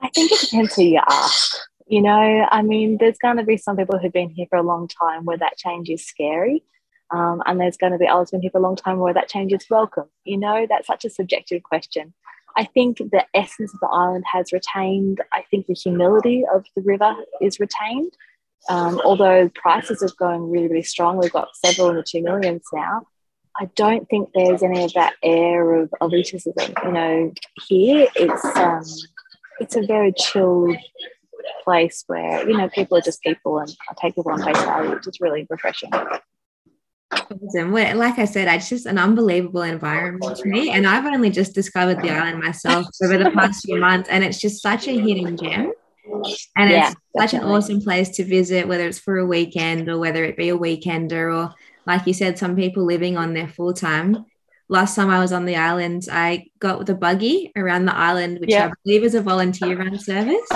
I 0.00 0.08
think 0.10 0.32
it 0.32 0.40
depends 0.40 0.74
who 0.74 0.82
you 0.82 1.00
ask. 1.08 1.56
You 1.86 2.02
know, 2.02 2.46
I 2.50 2.62
mean, 2.62 2.98
there's 2.98 3.18
going 3.18 3.38
to 3.38 3.44
be 3.44 3.56
some 3.56 3.76
people 3.76 3.98
who've 3.98 4.12
been 4.12 4.30
here 4.30 4.46
for 4.50 4.58
a 4.58 4.62
long 4.62 4.88
time 4.88 5.24
where 5.24 5.38
that 5.38 5.56
change 5.56 5.88
is 5.88 6.04
scary. 6.04 6.64
Um, 7.10 7.42
and 7.46 7.58
there's 7.58 7.78
going 7.78 7.92
to 7.92 7.98
be 7.98 8.06
others 8.06 8.30
who've 8.30 8.32
been 8.32 8.42
here 8.42 8.50
for 8.50 8.58
a 8.58 8.62
long 8.62 8.76
time 8.76 8.98
where 8.98 9.14
that 9.14 9.28
change 9.28 9.52
is 9.52 9.64
welcome. 9.70 10.08
You 10.24 10.36
know, 10.36 10.66
that's 10.68 10.86
such 10.86 11.04
a 11.04 11.10
subjective 11.10 11.62
question. 11.62 12.12
I 12.58 12.64
think 12.64 12.98
the 12.98 13.24
essence 13.34 13.72
of 13.72 13.78
the 13.80 13.86
island 13.86 14.24
has 14.32 14.52
retained. 14.52 15.20
I 15.32 15.44
think 15.48 15.68
the 15.68 15.74
humility 15.74 16.44
of 16.52 16.66
the 16.74 16.82
river 16.82 17.14
is 17.40 17.60
retained. 17.60 18.12
Um, 18.68 19.00
although 19.04 19.48
prices 19.54 20.02
are 20.02 20.10
going 20.18 20.50
really, 20.50 20.66
really 20.66 20.82
strong, 20.82 21.18
we've 21.18 21.32
got 21.32 21.54
several 21.54 21.90
in 21.90 21.96
the 21.96 22.02
two 22.02 22.20
millions 22.20 22.64
now. 22.72 23.06
I 23.60 23.70
don't 23.76 24.08
think 24.08 24.30
there's 24.34 24.64
any 24.64 24.82
of 24.82 24.92
that 24.94 25.14
air 25.22 25.72
of 25.74 25.90
elitism. 26.02 26.84
You 26.84 26.92
know, 26.92 27.32
here 27.68 28.08
it's 28.16 28.44
um, 28.44 28.82
it's 29.60 29.76
a 29.76 29.86
very 29.86 30.12
chilled 30.12 30.76
place 31.62 32.02
where 32.08 32.48
you 32.48 32.56
know 32.56 32.68
people 32.68 32.98
are 32.98 33.02
just 33.02 33.22
people, 33.22 33.60
and 33.60 33.74
I 33.88 33.94
take 34.00 34.16
people 34.16 34.32
on 34.32 34.42
face 34.42 34.62
value, 34.64 34.90
which 34.90 35.06
is 35.06 35.20
really 35.20 35.46
refreshing. 35.48 35.90
Awesome. 37.10 37.72
Well, 37.72 37.96
Like 37.96 38.18
I 38.18 38.24
said, 38.24 38.48
it's 38.48 38.68
just 38.68 38.86
an 38.86 38.98
unbelievable 38.98 39.62
environment 39.62 40.36
to 40.36 40.48
me. 40.48 40.70
And 40.70 40.86
I've 40.86 41.06
only 41.06 41.30
just 41.30 41.54
discovered 41.54 42.02
the 42.02 42.10
island 42.10 42.40
myself 42.40 42.86
over 43.02 43.16
the 43.16 43.30
past 43.30 43.64
few 43.64 43.78
months, 43.78 44.08
and 44.08 44.22
it's 44.24 44.38
just 44.38 44.62
such 44.62 44.88
a 44.88 44.98
hidden 44.98 45.36
gem. 45.36 45.72
And 46.56 46.70
yeah, 46.70 46.90
it's 46.90 46.96
such 47.16 47.30
definitely. 47.32 47.48
an 47.48 47.56
awesome 47.56 47.80
place 47.80 48.10
to 48.10 48.24
visit, 48.24 48.68
whether 48.68 48.86
it's 48.86 48.98
for 48.98 49.18
a 49.18 49.26
weekend 49.26 49.88
or 49.88 49.98
whether 49.98 50.24
it 50.24 50.36
be 50.36 50.48
a 50.48 50.58
weekender 50.58 51.34
or, 51.34 51.54
like 51.86 52.06
you 52.06 52.14
said, 52.14 52.38
some 52.38 52.56
people 52.56 52.84
living 52.84 53.16
on 53.16 53.34
there 53.34 53.48
full 53.48 53.72
time. 53.72 54.26
Last 54.68 54.94
time 54.94 55.08
I 55.08 55.18
was 55.18 55.32
on 55.32 55.46
the 55.46 55.56
island, 55.56 56.08
I 56.10 56.46
got 56.58 56.78
with 56.78 56.90
a 56.90 56.94
buggy 56.94 57.52
around 57.56 57.86
the 57.86 57.96
island, 57.96 58.38
which 58.40 58.50
yeah. 58.50 58.66
I 58.66 58.72
believe 58.84 59.04
is 59.04 59.14
a 59.14 59.22
volunteer 59.22 59.78
run 59.78 59.98
service. 59.98 60.48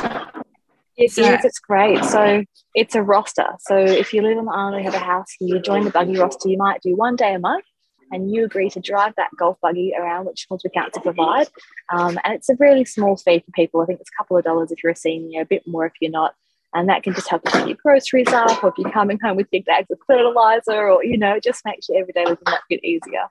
So, 0.98 1.04
is, 1.04 1.44
it's 1.44 1.58
great. 1.58 2.04
So 2.04 2.44
it's 2.74 2.94
a 2.94 3.02
roster. 3.02 3.46
So 3.60 3.76
if 3.76 4.12
you 4.12 4.22
live 4.22 4.38
on 4.38 4.44
the 4.44 4.52
island, 4.52 4.84
you 4.84 4.90
have 4.90 5.00
a 5.00 5.04
house 5.04 5.28
here, 5.38 5.56
you 5.56 5.62
join 5.62 5.84
the 5.84 5.90
buggy 5.90 6.18
roster, 6.18 6.48
you 6.48 6.58
might 6.58 6.80
do 6.82 6.94
one 6.94 7.16
day 7.16 7.34
a 7.34 7.38
month 7.38 7.64
and 8.10 8.30
you 8.30 8.44
agree 8.44 8.68
to 8.70 8.80
drive 8.80 9.14
that 9.16 9.30
golf 9.38 9.58
buggy 9.62 9.94
around, 9.98 10.26
which 10.26 10.46
Hornsby 10.48 10.68
Council 10.74 11.02
provide. 11.02 11.48
Um, 11.90 12.18
and 12.24 12.34
it's 12.34 12.50
a 12.50 12.56
really 12.60 12.84
small 12.84 13.16
fee 13.16 13.40
for 13.40 13.50
people. 13.52 13.80
I 13.80 13.86
think 13.86 14.00
it's 14.00 14.10
a 14.14 14.22
couple 14.22 14.36
of 14.36 14.44
dollars 14.44 14.70
if 14.70 14.82
you're 14.82 14.92
a 14.92 14.96
senior, 14.96 15.40
a 15.40 15.46
bit 15.46 15.66
more 15.66 15.86
if 15.86 15.94
you're 16.00 16.10
not. 16.10 16.34
And 16.74 16.88
that 16.88 17.02
can 17.02 17.14
just 17.14 17.28
help 17.28 17.42
you 17.46 17.50
get 17.52 17.68
your 17.68 17.76
groceries 17.82 18.28
up, 18.28 18.64
or 18.64 18.70
if 18.70 18.78
you're 18.78 18.90
coming 18.90 19.18
home 19.22 19.36
with 19.36 19.50
big 19.50 19.66
bags 19.66 19.90
of 19.90 19.98
fertilizer, 20.06 20.88
or 20.88 21.04
you 21.04 21.18
know, 21.18 21.38
just 21.38 21.62
makes 21.66 21.88
your 21.88 21.98
everyday 21.98 22.24
living 22.24 22.38
that 22.46 22.60
bit 22.70 22.82
easier. 22.82 23.28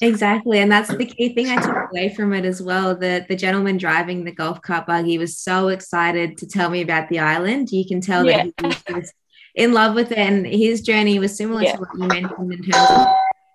Exactly. 0.00 0.60
And 0.60 0.70
that's 0.70 0.94
the 0.94 1.04
key 1.04 1.34
thing 1.34 1.48
I 1.48 1.60
took 1.60 1.90
away 1.90 2.14
from 2.14 2.32
it 2.32 2.44
as 2.44 2.62
well. 2.62 2.94
The 2.94 3.26
the 3.28 3.34
gentleman 3.34 3.78
driving 3.78 4.24
the 4.24 4.32
golf 4.32 4.62
cart 4.62 4.86
buggy 4.86 5.18
was 5.18 5.36
so 5.36 5.68
excited 5.68 6.38
to 6.38 6.46
tell 6.46 6.70
me 6.70 6.82
about 6.82 7.08
the 7.08 7.18
island. 7.18 7.72
You 7.72 7.84
can 7.84 8.00
tell 8.00 8.24
yeah. 8.24 8.44
that 8.60 8.84
he 8.86 8.94
was 8.94 9.12
in 9.56 9.72
love 9.72 9.96
with 9.96 10.12
it. 10.12 10.18
And 10.18 10.46
his 10.46 10.82
journey 10.82 11.18
was 11.18 11.36
similar 11.36 11.62
yeah. 11.62 11.72
to 11.72 11.80
what 11.80 11.88
you 11.94 12.06
mentioned 12.06 12.52
in 12.52 12.62
terms 12.62 12.90
of 12.90 13.06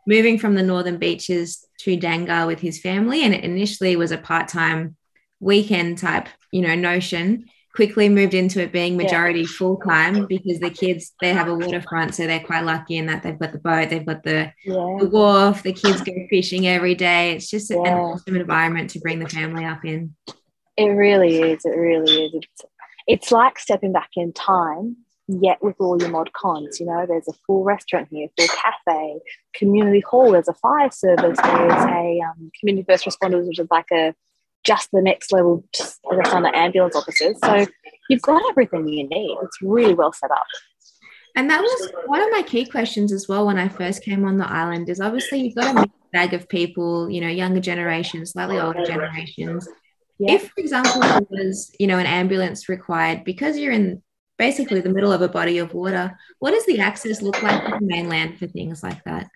moving 0.05 0.37
from 0.37 0.55
the 0.55 0.63
northern 0.63 0.97
beaches 0.97 1.65
to 1.79 1.95
Dangar 1.95 2.45
with 2.45 2.59
his 2.59 2.77
family. 2.77 3.23
And 3.23 3.33
it 3.33 3.45
initially 3.45 3.95
was 3.95 4.11
a 4.11 4.17
part-time 4.17 4.97
weekend 5.39 5.97
type, 5.97 6.27
you 6.51 6.61
know, 6.61 6.75
notion. 6.75 7.45
Quickly 7.75 8.07
moved 8.07 8.33
into 8.33 8.61
it 8.61 8.71
being 8.71 8.95
majority 8.97 9.41
yeah. 9.41 9.47
full 9.47 9.77
time 9.77 10.25
because 10.27 10.59
the 10.59 10.69
kids 10.69 11.13
they 11.21 11.33
have 11.33 11.47
a 11.47 11.55
waterfront, 11.55 12.13
so 12.13 12.27
they're 12.27 12.39
quite 12.39 12.63
lucky 12.63 12.97
in 12.97 13.07
that 13.07 13.23
they've 13.23 13.39
got 13.39 13.51
the 13.51 13.57
boat, 13.57 13.89
they've 13.89 14.05
got 14.05 14.23
the, 14.23 14.51
yeah. 14.63 14.97
the 14.99 15.09
wharf, 15.11 15.63
the 15.63 15.73
kids 15.73 16.01
go 16.01 16.13
fishing 16.29 16.67
every 16.67 16.93
day. 16.93 17.33
It's 17.33 17.49
just 17.49 17.71
yeah. 17.71 17.77
an 17.77 17.97
awesome 17.97 18.35
environment 18.35 18.91
to 18.91 18.99
bring 18.99 19.19
the 19.19 19.27
family 19.27 19.65
up 19.65 19.83
in. 19.83 20.15
It 20.77 20.85
really 20.85 21.41
is. 21.41 21.65
It 21.65 21.69
really 21.69 22.25
is. 22.25 22.31
It's, 22.33 22.65
it's 23.07 23.31
like 23.31 23.59
stepping 23.59 23.91
back 23.91 24.09
in 24.15 24.33
time 24.33 24.97
yet 25.27 25.63
with 25.63 25.75
all 25.79 25.99
your 25.99 26.09
mod 26.09 26.31
cons. 26.33 26.79
You 26.79 26.85
know, 26.85 27.05
there's 27.07 27.27
a 27.27 27.33
full 27.45 27.63
restaurant 27.63 28.07
here, 28.11 28.27
full 28.37 28.47
cafe, 28.47 29.19
community 29.53 30.01
hall. 30.01 30.31
There's 30.31 30.47
a 30.47 30.53
fire 30.53 30.91
service. 30.91 31.39
There's 31.41 31.83
a 31.83 32.21
um, 32.21 32.51
community 32.59 32.85
first 32.87 33.05
responders, 33.05 33.47
which 33.47 33.59
is 33.59 33.67
like 33.71 33.87
a 33.91 34.13
just 34.63 34.89
the 34.91 35.01
next 35.01 35.31
level, 35.31 35.63
just 35.73 35.99
I 36.11 36.15
guess 36.15 36.33
on 36.33 36.43
the 36.43 36.55
ambulance 36.55 36.95
officers. 36.95 37.37
So 37.43 37.65
you've 38.09 38.21
got 38.21 38.41
everything 38.49 38.87
you 38.87 39.07
need. 39.07 39.37
It's 39.43 39.61
really 39.61 39.93
well 39.93 40.13
set 40.13 40.31
up. 40.31 40.45
And 41.35 41.49
that 41.49 41.61
was 41.61 41.91
one 42.05 42.21
of 42.21 42.29
my 42.31 42.43
key 42.43 42.65
questions 42.65 43.11
as 43.11 43.27
well 43.27 43.47
when 43.47 43.57
I 43.57 43.67
first 43.67 44.03
came 44.03 44.25
on 44.25 44.37
the 44.37 44.47
island. 44.47 44.89
Is 44.89 45.01
obviously 45.01 45.41
you've 45.41 45.55
got 45.55 45.75
a 45.75 45.79
mixed 45.81 46.11
bag 46.11 46.33
of 46.33 46.47
people, 46.47 47.09
you 47.09 47.21
know, 47.21 47.27
younger 47.27 47.59
generations, 47.59 48.31
slightly 48.31 48.59
older 48.59 48.85
generations. 48.85 49.67
Yeah. 50.19 50.33
If, 50.33 50.49
for 50.49 50.59
example, 50.59 51.01
there 51.01 51.21
was, 51.29 51.75
you 51.79 51.87
know, 51.87 51.97
an 51.97 52.05
ambulance 52.05 52.69
required 52.69 53.23
because 53.23 53.57
you're 53.57 53.71
in 53.71 54.03
basically 54.37 54.79
the 54.81 54.89
middle 54.89 55.11
of 55.11 55.21
a 55.21 55.27
body 55.27 55.57
of 55.57 55.73
water. 55.73 56.17
What 56.39 56.51
does 56.51 56.65
the 56.65 56.79
access 56.79 57.21
look 57.21 57.41
like 57.41 57.65
to 57.65 57.71
the 57.79 57.85
mainland 57.85 58.37
for 58.37 58.47
things 58.47 58.83
like 58.83 59.03
that? 59.05 59.27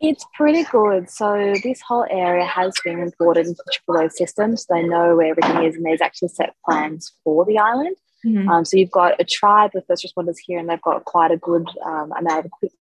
It's 0.00 0.24
pretty 0.34 0.64
good. 0.64 1.10
So 1.10 1.54
this 1.62 1.80
whole 1.80 2.06
area 2.08 2.44
has 2.44 2.72
been 2.84 3.00
imported 3.00 3.46
into 3.46 3.62
the 3.64 3.72
Triple 3.72 4.04
O 4.04 4.08
system, 4.08 4.56
so 4.56 4.66
they 4.70 4.82
know 4.84 5.16
where 5.16 5.30
everything 5.30 5.64
is, 5.64 5.74
and 5.74 5.84
there's 5.84 6.00
actually 6.00 6.28
set 6.28 6.54
plans 6.64 7.12
for 7.24 7.44
the 7.44 7.58
island. 7.58 7.96
Mm-hmm. 8.24 8.48
Um, 8.48 8.64
so 8.64 8.76
you've 8.76 8.90
got 8.90 9.20
a 9.20 9.24
tribe 9.24 9.72
of 9.74 9.84
first 9.86 10.06
responders 10.06 10.36
here, 10.44 10.58
and 10.58 10.68
they've 10.68 10.80
got 10.82 11.04
quite 11.04 11.32
a 11.32 11.36
good 11.36 11.68
um, 11.84 12.12
amount 12.12 12.40
of 12.40 12.44
equipment 12.46 12.78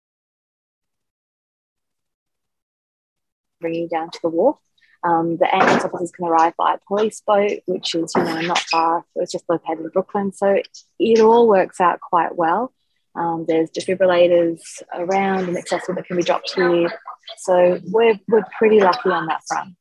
bringing 3.64 3.82
you 3.82 3.88
down 3.88 4.10
to 4.10 4.18
the 4.22 4.28
wharf. 4.28 4.58
Um, 5.02 5.36
the 5.36 5.54
ambulance 5.54 5.84
officers 5.84 6.12
can 6.12 6.26
arrive 6.26 6.54
by 6.56 6.74
a 6.74 6.78
police 6.86 7.22
boat, 7.26 7.60
which 7.66 7.94
is 7.94 8.12
you 8.14 8.22
know 8.22 8.40
not 8.40 8.58
far. 8.58 9.04
It's 9.16 9.32
just 9.32 9.48
located 9.48 9.80
in 9.80 9.88
Brooklyn, 9.88 10.32
so 10.32 10.60
it 10.98 11.20
all 11.20 11.48
works 11.48 11.80
out 11.80 12.00
quite 12.00 12.36
well. 12.36 12.72
Um, 13.16 13.44
there's 13.46 13.70
defibrillators 13.70 14.60
around 14.94 15.48
and 15.48 15.56
accessible 15.56 15.94
that 15.94 16.06
can 16.06 16.16
be 16.16 16.22
dropped 16.22 16.52
here, 16.54 16.92
so 17.38 17.80
we're 17.86 18.18
we're 18.28 18.44
pretty 18.58 18.80
lucky 18.80 19.10
on 19.10 19.26
that 19.26 19.40
front. 19.46 19.74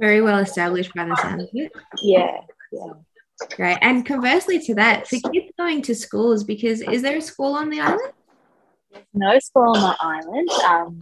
Very 0.00 0.20
well 0.20 0.38
established 0.38 0.94
by 0.94 1.04
the 1.06 1.16
sound 1.16 1.40
of 1.40 1.48
it. 1.52 1.72
Yeah, 2.02 2.36
yeah. 2.72 2.92
Great. 3.54 3.78
And 3.82 4.04
conversely 4.04 4.58
to 4.60 4.74
that, 4.74 5.06
for 5.06 5.18
kids 5.32 5.52
going 5.58 5.82
to 5.82 5.94
schools, 5.94 6.44
because 6.44 6.80
is 6.82 7.02
there 7.02 7.16
a 7.16 7.20
school 7.22 7.54
on 7.54 7.70
the 7.70 7.80
island? 7.80 8.12
There's 8.90 9.04
no 9.14 9.38
school 9.38 9.76
on 9.76 9.80
the 9.80 9.96
island. 10.00 10.50
Um, 10.66 10.98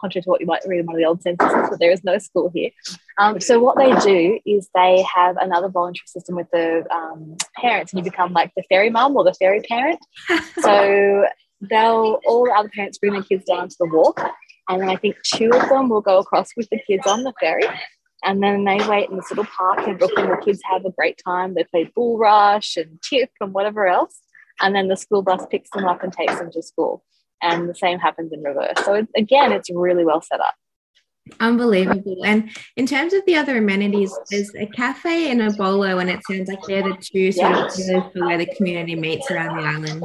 contrary 0.00 0.22
to 0.22 0.30
what 0.30 0.40
you 0.40 0.46
might 0.46 0.62
read 0.66 0.80
in 0.80 0.86
one 0.86 0.94
of 0.94 0.98
the 0.98 1.06
old 1.06 1.22
censuses, 1.22 1.68
but 1.70 1.78
there 1.78 1.90
is 1.90 2.04
no 2.04 2.18
school 2.18 2.50
here. 2.54 2.70
Um, 3.18 3.40
so 3.40 3.60
what 3.60 3.76
they 3.76 3.92
do 4.00 4.38
is 4.46 4.68
they 4.74 5.02
have 5.02 5.36
another 5.36 5.68
voluntary 5.68 6.06
system 6.06 6.36
with 6.36 6.48
the 6.52 6.84
um, 6.92 7.36
parents, 7.56 7.92
and 7.92 7.98
you 8.04 8.10
become 8.10 8.32
like 8.32 8.52
the 8.56 8.62
fairy 8.68 8.90
mum 8.90 9.16
or 9.16 9.24
the 9.24 9.34
fairy 9.34 9.60
parent. 9.60 9.98
so 10.60 11.26
they'll 11.60 12.20
all 12.26 12.44
the 12.44 12.54
other 12.56 12.70
parents 12.74 12.98
bring 12.98 13.12
their 13.12 13.22
kids 13.22 13.44
down 13.44 13.68
to 13.68 13.76
the 13.80 13.88
walk, 13.92 14.20
and 14.68 14.80
then 14.80 14.88
I 14.88 14.96
think 14.96 15.16
two 15.24 15.50
of 15.50 15.68
them 15.68 15.88
will 15.88 16.02
go 16.02 16.18
across 16.18 16.48
with 16.56 16.68
the 16.70 16.80
kids 16.86 17.06
on 17.06 17.24
the 17.24 17.32
ferry. 17.40 17.64
And 18.24 18.42
then 18.42 18.64
they 18.64 18.78
wait 18.88 19.08
in 19.08 19.16
this 19.16 19.30
little 19.30 19.44
park 19.44 19.86
in 19.86 19.96
Brooklyn. 19.96 20.28
The 20.28 20.42
kids 20.44 20.60
have 20.68 20.84
a 20.84 20.90
great 20.90 21.20
time. 21.24 21.54
They 21.54 21.62
play 21.62 21.88
bull 21.94 22.18
rush 22.18 22.76
and 22.76 23.00
tip 23.00 23.30
and 23.40 23.54
whatever 23.54 23.86
else. 23.86 24.20
And 24.60 24.74
then 24.74 24.88
the 24.88 24.96
school 24.96 25.22
bus 25.22 25.46
picks 25.48 25.70
them 25.70 25.84
up 25.84 26.02
and 26.02 26.12
takes 26.12 26.36
them 26.36 26.50
to 26.50 26.60
school 26.60 27.04
and 27.42 27.68
the 27.68 27.74
same 27.74 27.98
happens 27.98 28.32
in 28.32 28.42
reverse. 28.42 28.84
So 28.84 28.94
it, 28.94 29.08
again, 29.16 29.52
it's 29.52 29.70
really 29.70 30.04
well 30.04 30.20
set 30.20 30.40
up. 30.40 30.54
Unbelievable. 31.40 32.24
And 32.24 32.50
in 32.76 32.86
terms 32.86 33.12
of 33.12 33.24
the 33.26 33.36
other 33.36 33.58
amenities, 33.58 34.16
there's 34.30 34.54
a 34.54 34.66
cafe 34.66 35.30
and 35.30 35.42
a 35.42 35.52
bolo, 35.52 35.98
and 35.98 36.08
it 36.10 36.20
sounds 36.26 36.48
like 36.48 36.62
they're 36.62 36.82
the 36.82 36.96
two 37.00 37.32
sort 37.32 37.52
of 37.52 37.74
pillars 37.74 38.12
for 38.12 38.26
where 38.26 38.38
the 38.38 38.46
community 38.56 38.94
meets 38.94 39.30
around 39.30 39.56
the 39.56 39.64
island. 39.64 40.02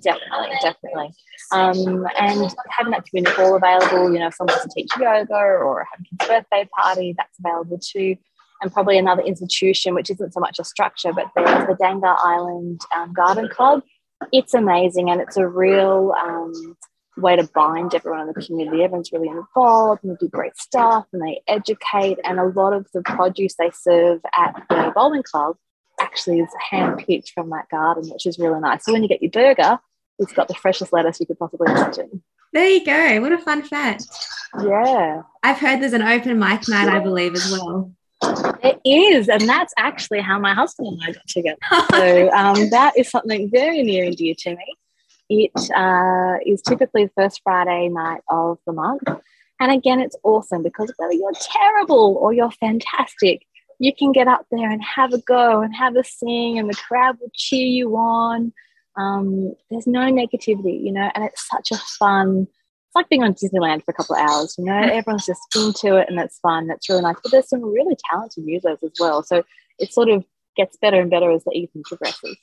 Definitely, 0.00 0.50
definitely. 0.62 1.14
Um, 1.52 2.06
and 2.18 2.54
having 2.70 2.92
that 2.92 3.04
community 3.06 3.34
hall 3.36 3.56
available, 3.56 4.12
you 4.12 4.18
know, 4.18 4.28
if 4.28 4.34
someone 4.34 4.54
wants 4.54 4.74
to 4.74 4.80
teach 4.80 4.90
yoga 4.98 5.34
or 5.34 5.86
have 5.90 6.00
a 6.00 6.04
kid's 6.04 6.28
birthday 6.28 6.68
party, 6.76 7.14
that's 7.16 7.38
available 7.38 7.78
too. 7.78 8.16
And 8.60 8.72
probably 8.72 8.98
another 8.98 9.22
institution, 9.22 9.94
which 9.94 10.10
isn't 10.10 10.32
so 10.32 10.40
much 10.40 10.58
a 10.58 10.64
structure, 10.64 11.12
but 11.12 11.26
there's 11.34 11.68
the 11.68 11.76
Dangar 11.80 12.16
Island 12.18 12.80
um, 12.94 13.12
Garden 13.12 13.48
Club, 13.48 13.82
it's 14.32 14.54
amazing 14.54 15.10
and 15.10 15.20
it's 15.20 15.36
a 15.36 15.46
real 15.46 16.14
um, 16.20 16.76
way 17.16 17.36
to 17.36 17.48
bind 17.54 17.94
everyone 17.94 18.20
in 18.20 18.26
the 18.28 18.34
community. 18.34 18.82
Everyone's 18.82 19.12
really 19.12 19.28
involved 19.28 20.02
and 20.02 20.12
they 20.12 20.16
do 20.20 20.28
great 20.28 20.56
stuff 20.56 21.06
and 21.12 21.22
they 21.22 21.40
educate. 21.48 22.18
And 22.24 22.38
a 22.38 22.44
lot 22.44 22.72
of 22.72 22.86
the 22.92 23.02
produce 23.02 23.54
they 23.56 23.70
serve 23.70 24.20
at 24.36 24.54
the 24.68 24.92
bowling 24.94 25.22
club 25.22 25.56
actually 26.00 26.40
is 26.40 26.48
hand 26.70 26.98
picked 26.98 27.30
from 27.30 27.50
that 27.50 27.68
garden, 27.70 28.08
which 28.10 28.26
is 28.26 28.38
really 28.38 28.60
nice. 28.60 28.84
So 28.84 28.92
when 28.92 29.02
you 29.02 29.08
get 29.08 29.22
your 29.22 29.30
burger, 29.30 29.78
it's 30.18 30.32
got 30.32 30.48
the 30.48 30.54
freshest 30.54 30.92
lettuce 30.92 31.20
you 31.20 31.26
could 31.26 31.38
possibly 31.38 31.70
imagine. 31.70 32.22
There 32.52 32.68
you 32.68 32.84
go. 32.84 33.20
What 33.20 33.32
a 33.32 33.38
fun 33.38 33.62
fact. 33.62 34.04
Yeah. 34.64 35.22
I've 35.42 35.58
heard 35.58 35.80
there's 35.80 35.92
an 35.92 36.02
open 36.02 36.38
mic 36.38 36.68
night, 36.68 36.88
I 36.88 36.98
believe, 36.98 37.34
as 37.34 37.52
well. 37.52 37.92
It 38.22 38.80
is, 38.84 39.28
and 39.28 39.48
that's 39.48 39.72
actually 39.78 40.20
how 40.20 40.38
my 40.38 40.54
husband 40.54 40.88
and 40.88 41.00
I 41.02 41.12
got 41.12 41.26
together. 41.28 41.58
so 41.90 42.30
um, 42.36 42.70
that 42.70 42.94
is 42.96 43.10
something 43.10 43.50
very 43.50 43.82
near 43.82 44.04
and 44.04 44.16
dear 44.16 44.34
to 44.38 44.50
me. 44.50 44.74
It 45.30 45.70
uh, 45.76 46.38
is 46.46 46.62
typically 46.62 47.04
the 47.04 47.12
first 47.14 47.42
Friday 47.44 47.88
night 47.88 48.22
of 48.30 48.58
the 48.66 48.72
month, 48.72 49.02
and 49.60 49.72
again, 49.72 50.00
it's 50.00 50.16
awesome 50.22 50.62
because 50.62 50.92
whether 50.96 51.12
you're 51.12 51.32
terrible 51.40 52.16
or 52.20 52.32
you're 52.32 52.50
fantastic, 52.50 53.46
you 53.78 53.94
can 53.94 54.12
get 54.12 54.26
up 54.28 54.46
there 54.50 54.70
and 54.70 54.82
have 54.82 55.12
a 55.12 55.18
go 55.18 55.60
and 55.60 55.74
have 55.74 55.96
a 55.96 56.04
sing, 56.04 56.58
and 56.58 56.68
the 56.68 56.76
crowd 56.76 57.18
will 57.20 57.30
cheer 57.34 57.66
you 57.66 57.96
on. 57.96 58.52
Um, 58.96 59.54
there's 59.70 59.86
no 59.86 60.10
negativity, 60.10 60.82
you 60.82 60.92
know, 60.92 61.10
and 61.14 61.24
it's 61.24 61.48
such 61.48 61.70
a 61.70 61.76
fun 61.76 62.48
like 62.98 63.08
being 63.08 63.22
on 63.22 63.34
Disneyland 63.34 63.84
for 63.84 63.92
a 63.92 63.94
couple 63.94 64.16
of 64.16 64.22
hours, 64.22 64.56
you 64.58 64.64
know, 64.64 64.76
everyone's 64.76 65.26
just 65.26 65.40
into 65.54 65.96
it 65.96 66.08
and 66.08 66.18
it's 66.18 66.38
fun. 66.40 66.66
That's 66.66 66.88
really 66.88 67.02
nice. 67.02 67.16
But 67.22 67.32
there's 67.32 67.48
some 67.48 67.62
really 67.62 67.96
talented 68.10 68.44
users 68.44 68.78
as 68.82 68.92
well. 68.98 69.22
So 69.22 69.44
it 69.78 69.92
sort 69.92 70.08
of 70.08 70.24
gets 70.56 70.76
better 70.76 71.00
and 71.00 71.10
better 71.10 71.30
as 71.30 71.44
the 71.44 71.52
evening 71.52 71.84
progresses. 71.84 72.36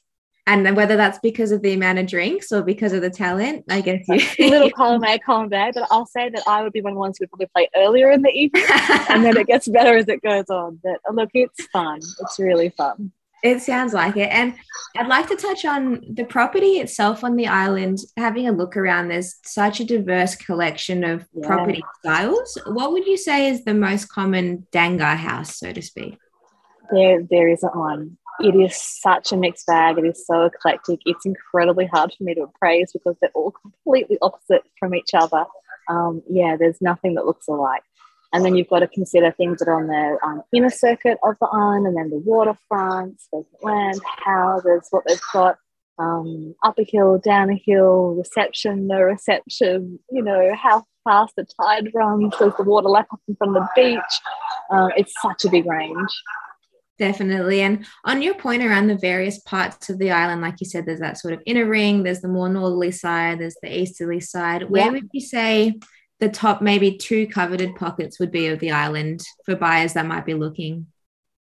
And 0.48 0.76
whether 0.76 0.96
that's 0.96 1.18
because 1.20 1.52
of 1.52 1.64
the 1.64 1.74
amount 1.74 1.98
of 1.98 2.06
drinks 2.06 2.52
or 2.52 2.62
because 2.62 2.94
of 2.94 3.02
the 3.02 3.10
talent, 3.10 3.66
I 3.68 3.82
guess 3.82 4.06
you. 4.08 4.22
little 4.50 4.70
column 4.70 5.04
A, 5.04 5.18
column 5.18 5.50
B, 5.50 5.72
but 5.74 5.88
I'll 5.90 6.06
say 6.06 6.30
that 6.30 6.44
I 6.48 6.62
would 6.62 6.72
be 6.72 6.82
one 6.82 6.94
of 6.94 6.96
the 6.96 7.00
ones 7.00 7.18
who 7.18 7.24
would 7.24 7.32
probably 7.32 7.48
play 7.48 7.68
earlier 7.76 8.12
in 8.12 8.22
the 8.22 8.30
evening 8.30 8.64
and 9.10 9.26
then 9.26 9.36
it 9.38 9.48
gets 9.48 9.68
better 9.68 9.98
as 9.98 10.08
it 10.08 10.22
goes 10.22 10.46
on. 10.50 10.80
But 10.84 11.00
look, 11.12 11.32
it's 11.34 11.66
fun. 11.68 11.98
It's 11.98 12.38
really 12.38 12.70
fun. 12.70 13.12
It 13.44 13.62
sounds 13.62 13.94
like 13.94 14.18
it. 14.18 14.32
And 14.32 14.56
I'd 14.98 15.08
like 15.08 15.28
to 15.28 15.36
touch 15.36 15.66
on 15.66 16.02
the 16.10 16.24
property 16.24 16.80
itself 16.80 17.24
on 17.24 17.36
the 17.36 17.48
island. 17.48 18.00
Having 18.18 18.48
a 18.48 18.52
look 18.52 18.76
around, 18.76 19.10
there's 19.10 19.36
such 19.44 19.80
a 19.80 19.86
diverse 19.86 20.36
collection 20.36 21.04
of 21.04 21.26
yeah. 21.34 21.48
property 21.48 21.84
styles. 22.00 22.58
What 22.66 22.92
would 22.92 23.06
you 23.06 23.18
say 23.18 23.48
is 23.50 23.64
the 23.64 23.74
most 23.74 24.06
common 24.06 24.66
Dangar 24.72 25.16
house, 25.16 25.58
so 25.58 25.72
to 25.72 25.82
speak? 25.82 26.18
There, 26.92 27.22
there 27.30 27.48
isn't 27.50 27.76
one. 27.76 28.18
It 28.40 28.56
is 28.56 28.76
such 28.76 29.32
a 29.32 29.38
mixed 29.38 29.68
bag. 29.68 29.98
It 29.98 30.06
is 30.06 30.26
so 30.26 30.44
eclectic. 30.44 31.00
It's 31.06 31.26
incredibly 31.26 31.86
hard 31.86 32.14
for 32.18 32.24
me 32.24 32.34
to 32.36 32.44
appraise 32.44 32.92
because 32.92 33.16
they're 33.22 33.32
all 33.34 33.52
completely 33.52 34.18
opposite 34.22 34.64
from 34.80 34.94
each 34.94 35.12
other. 35.14 35.46
Um, 35.88 36.24
yeah, 36.30 36.58
there's 36.58 36.82
nothing 36.82 37.14
that 37.16 37.26
looks 37.26 37.48
alike. 37.48 37.84
And 38.36 38.44
then 38.44 38.58
you've 38.58 38.68
got 38.68 38.80
to 38.80 38.88
consider 38.90 39.32
things 39.32 39.60
that 39.60 39.70
are 39.70 39.80
on 39.80 39.88
the 39.88 40.18
um, 40.22 40.42
inner 40.54 40.70
circuit 40.70 41.18
of 41.24 41.38
the 41.40 41.48
island 41.48 41.88
and 41.88 41.96
then 41.96 42.10
the 42.10 42.18
waterfronts, 42.18 43.28
vacant 43.34 43.64
land, 43.64 44.02
houses, 44.26 44.90
what 44.92 45.06
they've 45.08 45.18
got, 45.32 45.56
um, 45.98 46.54
up 46.62 46.78
a 46.78 46.84
hill, 46.84 47.18
down 47.18 47.50
a 47.50 47.56
hill, 47.56 48.14
reception, 48.18 48.88
no 48.88 49.00
reception, 49.00 50.00
you 50.12 50.22
know, 50.22 50.54
how 50.54 50.84
fast 51.06 51.34
the 51.38 51.46
tide 51.62 51.92
runs, 51.94 52.36
does 52.38 52.52
the 52.58 52.64
water 52.64 52.90
lap 52.90 53.08
up 53.14 53.22
in 53.30 53.38
front 53.38 53.56
of 53.56 53.64
the 53.64 53.70
beach. 53.74 54.20
Uh, 54.70 54.90
it's 54.98 55.14
such 55.22 55.46
a 55.46 55.50
big 55.50 55.66
range. 55.66 56.12
Definitely. 56.98 57.62
And 57.62 57.86
on 58.04 58.22
your 58.22 58.36
point 58.36 58.64
around 58.64 58.88
the 58.88 58.98
various 58.98 59.40
parts 59.40 59.90
of 59.90 59.98
the 59.98 60.12
island, 60.12 60.42
like 60.42 60.56
you 60.60 60.66
said, 60.66 60.86
there's 60.86 61.00
that 61.00 61.18
sort 61.18 61.34
of 61.34 61.42
inner 61.46 61.66
ring, 61.66 62.04
there's 62.04 62.20
the 62.20 62.28
more 62.28 62.50
northerly 62.50 62.92
side, 62.92 63.40
there's 63.40 63.56
the 63.62 63.82
easterly 63.82 64.20
side. 64.20 64.70
Where 64.70 64.88
yeah. 64.88 64.92
would 64.92 65.10
you 65.14 65.22
say 65.22 65.80
the 66.20 66.30
top 66.30 66.62
maybe 66.62 66.98
two 66.98 67.28
coveted 67.28 67.76
pockets 67.76 68.20
would 68.20 68.32
be 68.32 68.48
of 68.48 68.60
the 68.60 68.72
island 68.72 69.26
for 69.46 69.56
buyers 69.56 69.94
that 69.94 70.06
might 70.06 70.26
be 70.26 70.34
looking? 70.34 70.88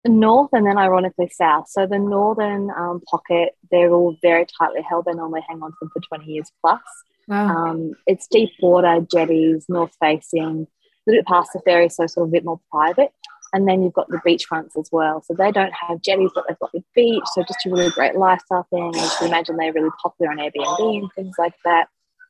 North 0.06 0.50
and 0.54 0.66
then 0.66 0.78
ironically 0.78 1.30
south. 1.30 1.70
So 1.70 1.86
the 1.86 2.00
northern 2.00 2.70
um, 2.72 3.02
pocket, 3.10 3.56
they're 3.72 3.92
all 3.92 4.16
very 4.22 4.46
tightly 4.58 4.82
held. 4.82 5.06
They 5.06 5.14
normally 5.14 5.42
hang 5.48 5.62
on 5.62 5.72
to 5.72 5.78
them 5.82 5.90
for 5.94 6.00
20 6.00 6.32
years 6.32 6.52
plus. 6.62 6.82
Wow. 7.28 7.48
Um, 7.48 7.92
it's 8.06 8.28
deep 8.28 8.52
water, 8.62 9.06
jetties, 9.12 9.66
north 9.68 9.92
facing, 10.00 10.42
a 10.66 11.10
little 11.10 11.22
bit 11.22 11.26
past 11.26 11.52
the 11.54 11.60
ferry, 11.60 11.90
so 11.90 12.08
sort 12.08 12.26
of 12.26 12.30
a 12.30 12.32
bit 12.32 12.46
more 12.46 12.60
private. 12.72 13.12
And 13.54 13.68
then 13.68 13.82
you've 13.82 13.94
got 13.94 14.10
the 14.10 14.22
beach 14.24 14.46
fronts 14.46 14.78
as 14.78 14.90
well. 14.92 15.22
So 15.22 15.34
they 15.34 15.52
don't 15.52 15.74
have 15.88 16.02
jetties, 16.02 16.32
but 16.36 16.46
they've 16.48 16.60
got 16.60 16.72
the 16.74 16.84
beach. 16.94 17.24
So 17.34 17.44
just 17.44 17.66
a 17.66 17.70
really 17.70 17.92
great 17.92 18.16
lifestyle 18.16 18.68
thing. 18.70 18.94
As 18.96 19.16
you 19.22 19.28
imagine, 19.28 19.58
they're 19.58 19.74
really 19.74 19.90
popular 20.02 20.32
on 20.32 20.38
Airbnb 20.38 21.00
and 21.00 21.10
things 21.16 21.36
like 21.38 21.56
that. 21.64 21.88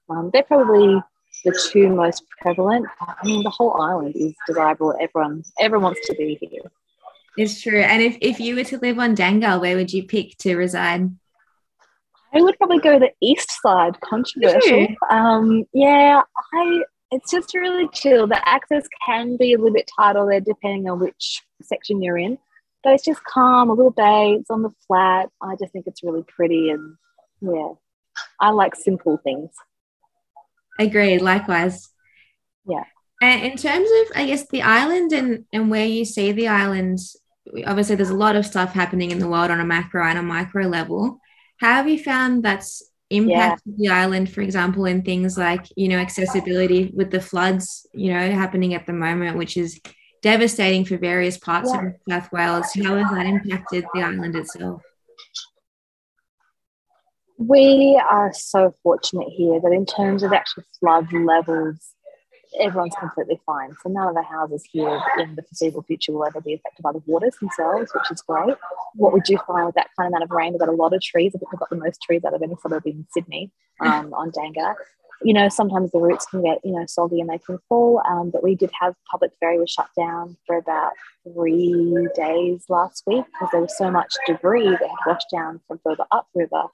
Um, 0.10 0.30
they're 0.32 0.44
probably 0.44 1.02
the 1.44 1.58
two 1.72 1.90
most 1.90 2.24
prevalent. 2.42 2.88
I 3.00 3.16
mean, 3.24 3.44
the 3.44 3.50
whole 3.50 3.80
island 3.82 4.16
is 4.16 4.34
desirable. 4.48 4.96
Everyone, 5.00 5.44
everyone 5.60 5.84
wants 5.84 6.08
to 6.08 6.16
be 6.16 6.38
here. 6.42 6.72
It's 7.38 7.62
true. 7.62 7.82
And 7.82 8.02
if, 8.02 8.18
if 8.22 8.40
you 8.40 8.56
were 8.56 8.64
to 8.66 8.80
live 8.80 8.98
on 8.98 9.16
Dangar, 9.16 9.62
where 9.62 9.76
would 9.76 9.94
you 9.94 10.04
pick 10.04 10.38
to 10.40 10.56
reside? 10.56 11.10
I 12.34 12.42
would 12.42 12.58
probably 12.58 12.80
go 12.80 13.00
the 13.00 13.12
east 13.22 13.62
side, 13.62 14.00
controversial. 14.02 14.88
Um, 15.10 15.66
yeah, 15.74 16.22
I 16.54 16.84
it's 17.12 17.32
just 17.32 17.54
really 17.54 17.88
chill. 17.94 18.28
The 18.28 18.48
access 18.48 18.86
can 19.06 19.38
be 19.38 19.54
a 19.54 19.58
little 19.58 19.74
bit 19.74 19.90
tighter 19.98 20.26
there 20.30 20.42
depending 20.42 20.90
on 20.90 21.00
which 21.00 21.44
section 21.62 22.02
you're 22.02 22.18
in. 22.18 22.38
But 22.84 22.94
it's 22.94 23.06
just 23.06 23.24
calm, 23.24 23.70
a 23.70 23.74
little 23.74 23.92
bay, 23.92 24.38
it's 24.40 24.50
on 24.50 24.62
the 24.62 24.72
flat. 24.86 25.30
I 25.42 25.56
just 25.60 25.72
think 25.72 25.88
it's 25.88 26.04
really 26.04 26.24
pretty 26.24 26.70
and 26.70 26.96
yeah. 27.42 27.74
I 28.40 28.50
like 28.50 28.76
simple 28.76 29.18
things. 29.18 29.52
Agreed, 30.80 31.22
likewise. 31.22 31.90
Yeah. 32.68 32.84
And 33.22 33.46
in 33.46 33.58
terms 33.58 33.90
of, 34.02 34.18
I 34.18 34.28
guess, 34.28 34.48
the 34.48 34.62
island 34.62 35.12
and, 35.12 35.46
and 35.52 35.72
where 35.72 35.86
you 35.86 36.06
see 36.06 36.32
the 36.32 36.50
island, 36.50 37.00
obviously 37.66 37.96
there's 37.96 38.10
a 38.10 38.16
lot 38.16 38.36
of 38.36 38.46
stuff 38.46 38.74
happening 38.74 39.12
in 39.12 39.20
the 39.20 39.28
world 39.28 39.50
on 39.50 39.60
a 39.60 39.66
macro 39.66 40.06
and 40.06 40.20
a 40.20 40.24
micro 40.24 40.68
level. 40.68 41.20
How 41.60 41.74
have 41.74 41.90
you 41.90 42.02
found 42.02 42.44
that's 42.44 42.84
impacted 43.10 43.74
yeah. 43.78 43.90
the 43.90 43.96
island, 43.96 44.32
for 44.32 44.42
example, 44.42 44.86
in 44.86 45.02
things 45.02 45.38
like, 45.38 45.66
you 45.76 45.88
know, 45.88 45.98
accessibility 45.98 46.92
with 46.94 47.10
the 47.10 47.22
floods, 47.22 47.88
you 47.94 48.14
know, 48.14 48.32
happening 48.32 48.74
at 48.76 48.86
the 48.86 48.94
moment, 48.94 49.38
which 49.38 49.58
is 49.58 49.80
devastating 50.22 50.86
for 50.86 50.98
various 50.98 51.38
parts 51.38 51.72
yeah. 51.74 51.88
of 51.88 51.94
South 52.10 52.32
Wales. 52.32 52.68
How 52.76 52.98
has 52.98 53.10
that 53.12 53.26
impacted 53.26 53.86
the 53.94 54.02
island 54.02 54.36
itself? 54.36 54.84
We 57.38 58.02
are 58.10 58.34
so 58.34 58.74
fortunate 58.82 59.30
here 59.30 59.60
that 59.62 59.72
in 59.72 59.86
terms 59.86 60.24
of 60.24 60.34
actual 60.34 60.64
flood 60.80 61.14
levels, 61.14 61.94
everyone's 62.60 62.96
completely 63.00 63.40
fine. 63.46 63.76
So 63.84 63.90
none 63.90 64.08
of 64.08 64.16
the 64.16 64.24
houses 64.24 64.64
here 64.72 65.00
in 65.20 65.36
the 65.36 65.44
foreseeable 65.44 65.84
future 65.84 66.14
will 66.14 66.26
ever 66.26 66.42
be 66.42 66.56
affected 66.56 66.82
by 66.82 66.94
the 66.94 67.04
waters 67.06 67.36
themselves, 67.40 67.92
which 67.94 68.12
is 68.12 68.24
great. 68.24 68.56
What 68.96 69.14
we 69.14 69.20
do 69.20 69.38
find 69.46 69.68
with 69.68 69.76
that 69.76 69.90
kind 69.98 70.08
of 70.08 70.12
amount 70.14 70.24
of 70.24 70.32
rain, 70.32 70.54
we've 70.54 70.60
got 70.60 70.70
a 70.70 70.72
lot 70.72 70.94
of 70.94 71.02
trees. 71.02 71.34
I 71.36 71.38
think 71.38 71.52
we've 71.52 71.60
got 71.60 71.70
the 71.70 71.76
most 71.76 72.02
trees 72.02 72.24
out 72.26 72.34
of 72.34 72.42
any 72.42 72.56
suburb 72.60 72.88
in 72.88 73.06
Sydney 73.12 73.52
um, 73.82 74.14
on 74.16 74.32
Dangar. 74.32 74.74
You 75.22 75.34
know, 75.34 75.50
sometimes 75.50 75.92
the 75.92 76.00
roots 76.00 76.26
can 76.26 76.44
get, 76.44 76.60
you 76.64 76.72
know, 76.72 76.86
soggy 76.88 77.22
and 77.22 77.30
they 77.30 77.40
can 77.40 77.60
fall. 77.70 78.02
Um, 78.10 78.32
but 78.32 78.44
we 78.44 78.56
did 78.56 78.72
have 78.80 78.96
public 79.12 79.32
ferry 79.40 79.60
was 79.60 79.70
shut 79.70 79.90
down 79.96 80.38
for 80.48 80.58
about 80.58 80.94
three 81.24 82.08
days 82.16 82.66
last 82.70 83.04
week 83.06 83.26
because 83.26 83.50
there 83.52 83.62
was 83.62 83.78
so 83.78 83.92
much 83.92 84.14
debris 84.26 84.70
that 84.70 84.82
had 84.82 85.12
washed 85.12 85.28
down 85.32 85.60
from 85.68 85.80
further 85.84 86.06
upriver 86.12 86.66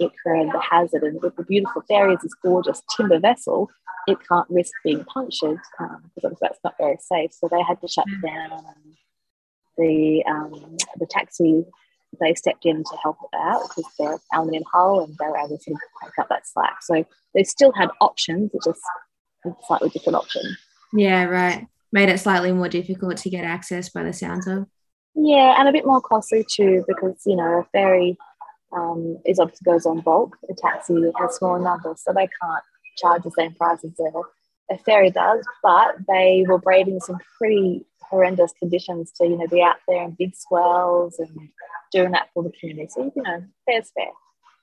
it 0.00 0.12
created 0.22 0.52
the 0.52 0.60
hazard. 0.60 1.02
And 1.02 1.20
with 1.22 1.36
the 1.36 1.44
beautiful 1.44 1.82
ferry 1.88 2.14
as 2.14 2.20
this 2.22 2.34
gorgeous 2.34 2.82
timber 2.96 3.20
vessel, 3.20 3.68
it 4.06 4.18
can't 4.26 4.48
risk 4.50 4.72
being 4.82 5.04
punctured 5.04 5.58
um, 5.78 6.10
because 6.14 6.36
that's 6.40 6.58
not 6.64 6.74
very 6.78 6.96
safe. 7.00 7.32
So 7.32 7.48
they 7.50 7.62
had 7.62 7.80
to 7.80 7.88
shut 7.88 8.06
mm. 8.08 8.22
down. 8.22 8.64
The 9.78 10.24
um, 10.26 10.76
the 10.98 11.06
taxi 11.06 11.64
they 12.20 12.34
stepped 12.34 12.66
in 12.66 12.82
to 12.82 12.96
help 13.02 13.16
it 13.22 13.36
out 13.36 13.62
because 13.68 13.90
they're 13.98 14.18
aluminium 14.32 14.64
hull 14.72 15.04
and 15.04 15.16
they 15.18 15.26
were 15.26 15.38
able 15.38 15.58
to 15.58 15.74
pick 16.02 16.18
up 16.18 16.28
that 16.28 16.46
slack. 16.46 16.82
So 16.82 17.04
they 17.34 17.44
still 17.44 17.72
had 17.72 17.88
options, 18.00 18.50
it's 18.52 18.66
just 18.66 18.80
a 19.46 19.50
slightly 19.66 19.90
different 19.90 20.16
option. 20.16 20.42
Yeah, 20.92 21.24
right. 21.24 21.66
Made 21.92 22.08
it 22.08 22.18
slightly 22.18 22.52
more 22.52 22.68
difficult 22.68 23.16
to 23.18 23.30
get 23.30 23.44
access 23.44 23.88
by 23.90 24.02
the 24.02 24.12
sounds 24.12 24.46
of. 24.46 24.66
Yeah, 25.14 25.56
and 25.58 25.68
a 25.68 25.72
bit 25.72 25.86
more 25.86 26.00
costly 26.00 26.44
too 26.48 26.84
because 26.86 27.20
you 27.26 27.36
know 27.36 27.60
a 27.60 27.64
ferry 27.72 28.16
um, 28.72 29.18
is 29.24 29.38
obviously 29.38 29.64
goes 29.64 29.86
on 29.86 30.00
bulk. 30.00 30.36
A 30.48 30.54
taxi 30.54 30.94
has 31.18 31.36
smaller 31.36 31.60
numbers, 31.60 32.02
so 32.02 32.12
they 32.12 32.28
can't 32.40 32.64
charge 32.96 33.22
the 33.22 33.30
same 33.30 33.54
price 33.54 33.84
as 33.84 33.92
a, 33.98 34.74
a 34.74 34.78
ferry 34.78 35.10
does. 35.10 35.44
But 35.62 35.96
they 36.08 36.44
were 36.46 36.58
braving 36.58 37.00
some 37.00 37.18
pretty 37.38 37.86
horrendous 38.00 38.52
conditions 38.58 39.12
to 39.12 39.26
you 39.26 39.36
know 39.36 39.46
be 39.46 39.62
out 39.62 39.76
there 39.88 40.02
in 40.02 40.16
big 40.18 40.34
swells 40.34 41.18
and 41.18 41.48
doing 41.92 42.12
that 42.12 42.28
for 42.34 42.42
the 42.42 42.52
community. 42.58 42.88
So 42.90 43.12
you 43.14 43.22
know, 43.22 43.44
fair's 43.66 43.90
fair. 43.96 44.10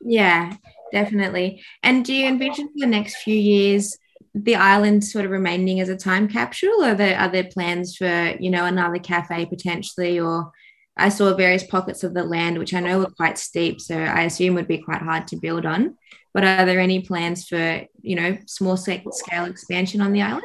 Yeah, 0.02 0.56
definitely. 0.92 1.64
And 1.82 2.06
do 2.06 2.14
you 2.14 2.28
envision 2.28 2.68
for 2.68 2.80
the 2.80 2.86
next 2.86 3.18
few 3.18 3.36
years 3.36 3.98
the 4.44 4.56
island 4.56 5.04
sort 5.04 5.26
of 5.26 5.32
remaining 5.32 5.80
as 5.80 5.90
a 5.90 5.96
time 5.96 6.28
capsule, 6.28 6.84
or 6.84 6.90
are 6.90 6.96
there, 6.96 7.18
are 7.18 7.30
there 7.30 7.46
plans 7.46 7.96
for 7.96 8.36
you 8.40 8.50
know 8.50 8.66
another 8.66 9.00
cafe 9.00 9.46
potentially, 9.46 10.20
or 10.20 10.52
I 10.98 11.10
saw 11.10 11.34
various 11.36 11.64
pockets 11.64 12.04
of 12.04 12.14
the 12.14 12.24
land, 12.24 12.58
which 12.58 12.74
I 12.74 12.80
know 12.80 13.00
were 13.00 13.12
quite 13.12 13.38
steep, 13.38 13.80
so 13.80 13.96
I 13.96 14.24
assume 14.24 14.56
would 14.56 14.68
be 14.68 14.80
quite 14.80 15.02
hard 15.02 15.28
to 15.28 15.36
build 15.38 15.66
on. 15.66 15.98
But 16.34 16.44
are 16.44 16.66
there 16.66 16.80
any 16.80 17.02
plans 17.02 17.48
for, 17.48 17.86
you 18.02 18.16
know, 18.16 18.38
small 18.46 18.78
scale 18.78 19.46
expansion 19.46 20.02
on 20.02 20.12
the 20.12 20.22
island? 20.22 20.44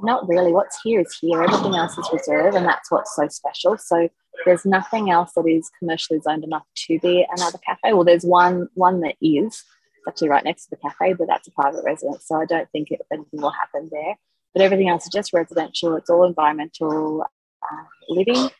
Not 0.00 0.28
really. 0.28 0.52
What's 0.52 0.80
here 0.82 1.00
is 1.00 1.18
here. 1.20 1.42
Everything 1.42 1.74
else 1.74 1.98
is 1.98 2.08
reserve, 2.12 2.54
and 2.54 2.64
that's 2.64 2.90
what's 2.90 3.16
so 3.16 3.26
special. 3.28 3.76
So 3.76 4.08
there's 4.44 4.64
nothing 4.64 5.10
else 5.10 5.32
that 5.34 5.46
is 5.46 5.70
commercially 5.78 6.20
zoned 6.20 6.44
enough 6.44 6.64
to 6.86 6.98
be 7.00 7.26
another 7.36 7.58
cafe. 7.58 7.92
Well, 7.92 8.04
there's 8.04 8.24
one 8.24 8.68
one 8.74 9.00
that 9.00 9.16
is 9.20 9.64
actually 10.06 10.28
right 10.28 10.44
next 10.44 10.64
to 10.64 10.70
the 10.70 10.76
cafe, 10.76 11.14
but 11.14 11.26
that's 11.26 11.48
a 11.48 11.52
private 11.52 11.84
residence. 11.84 12.24
So 12.26 12.40
I 12.40 12.44
don't 12.44 12.70
think 12.70 12.90
it, 12.90 13.00
anything 13.12 13.40
will 13.40 13.50
happen 13.50 13.88
there. 13.90 14.14
But 14.54 14.62
everything 14.62 14.88
else 14.88 15.04
is 15.04 15.12
just 15.12 15.32
residential. 15.32 15.96
It's 15.96 16.08
all 16.08 16.24
environmental 16.24 17.24
uh, 17.62 17.84
living. 18.08 18.50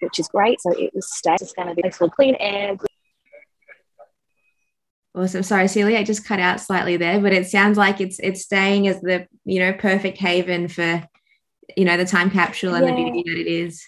Which 0.00 0.18
is 0.18 0.28
great. 0.28 0.60
So 0.60 0.72
it 0.72 0.92
was 0.94 1.08
stay. 1.10 1.36
It's 1.40 1.52
going 1.52 1.68
to 1.68 1.74
be 1.74 1.90
for 1.90 2.08
clean 2.08 2.36
air. 2.38 2.76
Awesome. 5.14 5.42
Sorry, 5.42 5.66
Celia, 5.66 5.98
I 5.98 6.04
just 6.04 6.26
cut 6.26 6.40
out 6.40 6.60
slightly 6.60 6.98
there, 6.98 7.18
but 7.20 7.32
it 7.32 7.46
sounds 7.46 7.78
like 7.78 8.02
it's 8.02 8.18
it's 8.18 8.42
staying 8.42 8.86
as 8.86 9.00
the 9.00 9.26
you 9.46 9.60
know 9.60 9.72
perfect 9.72 10.18
haven 10.18 10.68
for 10.68 11.02
you 11.74 11.86
know 11.86 11.96
the 11.96 12.04
time 12.04 12.30
capsule 12.30 12.74
and 12.74 12.84
yeah. 12.86 12.94
the 12.94 13.02
beauty 13.02 13.22
that 13.26 13.40
it 13.40 13.46
is. 13.46 13.82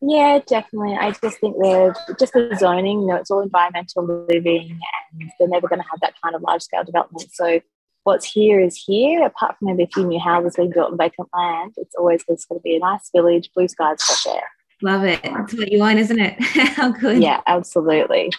Yeah, 0.00 0.40
definitely. 0.46 0.94
I 0.94 1.10
just 1.10 1.40
think 1.40 1.56
they're 1.60 1.94
just 2.18 2.32
the 2.32 2.56
zoning, 2.58 3.00
you 3.00 3.06
know, 3.06 3.16
it's 3.16 3.30
all 3.30 3.40
environmental 3.40 4.26
living 4.28 4.78
and 5.12 5.30
they're 5.38 5.48
never 5.48 5.68
going 5.68 5.80
to 5.80 5.88
have 5.90 6.00
that 6.00 6.14
kind 6.22 6.34
of 6.34 6.42
large 6.42 6.62
scale 6.62 6.84
development. 6.84 7.30
So 7.32 7.60
what's 8.04 8.30
here 8.30 8.58
is 8.58 8.76
here. 8.76 9.24
Apart 9.26 9.56
from 9.58 9.66
maybe 9.66 9.82
a 9.84 9.86
few 9.86 10.06
new 10.06 10.18
houses 10.18 10.56
being 10.56 10.70
built 10.70 10.92
on 10.92 10.98
vacant 10.98 11.28
land, 11.34 11.74
it's 11.76 11.94
always 11.94 12.24
just 12.24 12.48
going 12.48 12.58
to 12.58 12.62
be 12.62 12.76
a 12.76 12.78
nice 12.78 13.10
village, 13.14 13.50
blue 13.54 13.68
skies, 13.68 14.02
fresh 14.02 14.26
air. 14.34 14.42
Love 14.80 15.04
it. 15.04 15.20
That's 15.22 15.54
what 15.54 15.70
you 15.70 15.80
want, 15.80 15.98
isn't 15.98 16.18
it? 16.18 16.40
How 16.40 16.90
good. 16.90 17.20
Yeah, 17.20 17.40
absolutely. 17.46 18.32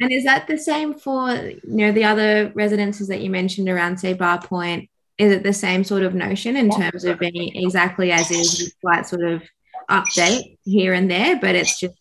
And 0.00 0.10
is 0.10 0.24
that 0.24 0.46
the 0.46 0.56
same 0.56 0.94
for 0.94 1.30
you 1.30 1.60
know 1.64 1.92
the 1.92 2.04
other 2.04 2.52
residences 2.54 3.08
that 3.08 3.20
you 3.20 3.30
mentioned 3.30 3.68
around, 3.68 3.98
say, 3.98 4.14
Bar 4.14 4.40
Point? 4.40 4.88
Is 5.18 5.30
it 5.30 5.42
the 5.42 5.52
same 5.52 5.84
sort 5.84 6.02
of 6.02 6.14
notion 6.14 6.56
in 6.56 6.70
yeah. 6.70 6.90
terms 6.90 7.04
of 7.04 7.18
being 7.18 7.54
exactly 7.54 8.10
as 8.10 8.30
is, 8.30 8.74
slight 8.80 9.06
sort 9.06 9.24
of 9.24 9.42
update 9.90 10.58
here 10.64 10.92
and 10.92 11.10
there, 11.10 11.38
but 11.38 11.54
it's 11.54 11.78
just 11.78 11.94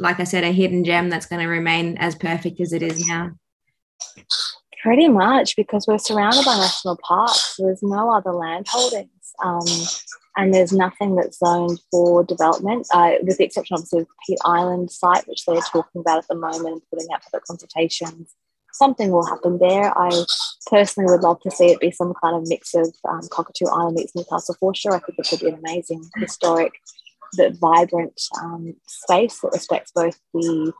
like 0.00 0.18
I 0.18 0.24
said, 0.24 0.44
a 0.44 0.50
hidden 0.50 0.82
gem 0.82 1.10
that's 1.10 1.26
going 1.26 1.42
to 1.42 1.48
remain 1.48 1.98
as 1.98 2.14
perfect 2.14 2.60
as 2.60 2.72
it 2.72 2.82
is 2.82 3.06
now. 3.06 3.32
Pretty 4.82 5.08
much 5.08 5.56
because 5.56 5.86
we're 5.86 5.98
surrounded 5.98 6.44
by 6.44 6.56
national 6.56 6.98
parks. 7.06 7.56
There's 7.58 7.82
no 7.82 8.10
other 8.10 8.32
land 8.32 8.66
holdings. 8.68 9.10
Um, 9.44 9.66
and 10.36 10.54
there's 10.54 10.72
nothing 10.72 11.16
that's 11.16 11.38
zoned 11.38 11.80
for 11.90 12.24
development, 12.24 12.86
uh, 12.94 13.12
with 13.22 13.36
the 13.36 13.44
exception 13.44 13.74
of 13.74 13.88
the 13.90 14.06
Peat 14.26 14.38
Island 14.44 14.90
site, 14.90 15.26
which 15.28 15.44
they're 15.44 15.60
talking 15.60 16.00
about 16.00 16.18
at 16.18 16.28
the 16.28 16.34
moment, 16.34 16.82
putting 16.90 17.08
out 17.12 17.22
public 17.22 17.44
consultations. 17.44 18.34
Something 18.72 19.10
will 19.10 19.26
happen 19.26 19.58
there. 19.58 19.96
I 19.98 20.10
personally 20.66 21.12
would 21.12 21.22
love 21.22 21.40
to 21.42 21.50
see 21.50 21.66
it 21.66 21.80
be 21.80 21.90
some 21.90 22.14
kind 22.22 22.36
of 22.36 22.48
mix 22.48 22.74
of 22.74 22.94
um, 23.08 23.20
Cockatoo 23.30 23.66
Island 23.66 23.96
meets 23.96 24.14
Newcastle 24.14 24.56
Foreshore. 24.58 24.94
I 24.94 25.00
think 25.00 25.18
it 25.18 25.28
could 25.28 25.40
be 25.40 25.48
an 25.48 25.58
amazing 25.58 26.08
historic, 26.16 26.72
but 27.36 27.56
vibrant 27.56 28.20
um, 28.40 28.74
space 28.86 29.40
that 29.40 29.52
respects 29.52 29.92
both 29.94 30.18
the 30.34 30.72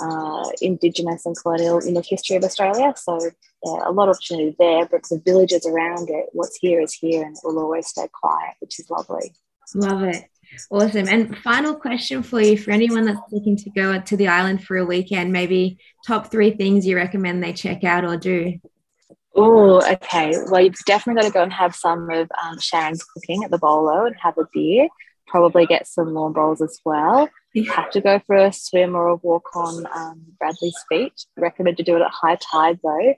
uh, 0.00 0.50
Indigenous 0.60 1.26
and 1.26 1.36
colonial 1.36 1.78
in 1.78 1.94
the 1.94 2.02
history 2.02 2.36
of 2.36 2.44
Australia. 2.44 2.94
So 2.96 3.18
yeah, 3.64 3.88
a 3.88 3.92
lot 3.92 4.08
of 4.08 4.16
opportunity 4.16 4.56
there, 4.58 4.86
but 4.86 5.02
the 5.04 5.20
villages 5.24 5.66
around 5.66 6.10
it, 6.10 6.26
what's 6.32 6.56
here 6.56 6.80
is 6.80 6.92
here 6.92 7.24
and 7.24 7.36
it 7.36 7.40
will 7.44 7.58
always 7.58 7.88
stay 7.88 8.08
quiet, 8.12 8.54
which 8.60 8.78
is 8.78 8.90
lovely. 8.90 9.34
Love 9.74 10.02
it. 10.02 10.24
Awesome. 10.70 11.08
And 11.08 11.36
final 11.38 11.74
question 11.74 12.22
for 12.22 12.40
you 12.40 12.58
for 12.58 12.72
anyone 12.72 13.06
that's 13.06 13.20
looking 13.30 13.56
to 13.56 13.70
go 13.70 13.98
to 14.00 14.16
the 14.16 14.28
island 14.28 14.64
for 14.64 14.76
a 14.76 14.84
weekend, 14.84 15.32
maybe 15.32 15.78
top 16.06 16.30
three 16.30 16.50
things 16.50 16.86
you 16.86 16.96
recommend 16.96 17.42
they 17.42 17.52
check 17.52 17.84
out 17.84 18.04
or 18.04 18.16
do. 18.16 18.58
Oh, 19.34 19.80
okay. 19.92 20.34
Well, 20.50 20.62
you've 20.62 20.74
definitely 20.84 21.22
got 21.22 21.28
to 21.28 21.32
go 21.32 21.42
and 21.42 21.52
have 21.52 21.74
some 21.74 22.10
of 22.10 22.30
um, 22.42 22.58
Sharon's 22.58 23.02
cooking 23.02 23.44
at 23.44 23.50
the 23.50 23.58
Bolo 23.58 24.04
and 24.04 24.16
have 24.20 24.36
a 24.36 24.46
beer. 24.52 24.88
Probably 25.32 25.66
get 25.66 25.88
some 25.88 26.14
lawn 26.14 26.32
bowls 26.32 26.62
as 26.62 26.78
well 26.84 27.28
you 27.52 27.70
have 27.70 27.90
to 27.90 28.00
go 28.00 28.20
for 28.26 28.36
a 28.36 28.52
swim 28.52 28.94
or 28.94 29.08
a 29.08 29.16
walk 29.16 29.54
on 29.54 29.86
um, 29.94 30.22
Bradley's 30.38 30.78
feet. 30.88 31.12
Recommend 31.36 31.76
to 31.76 31.82
do 31.82 31.96
it 31.96 32.02
at 32.02 32.10
high 32.10 32.36
tide 32.36 32.80
though. 32.82 33.14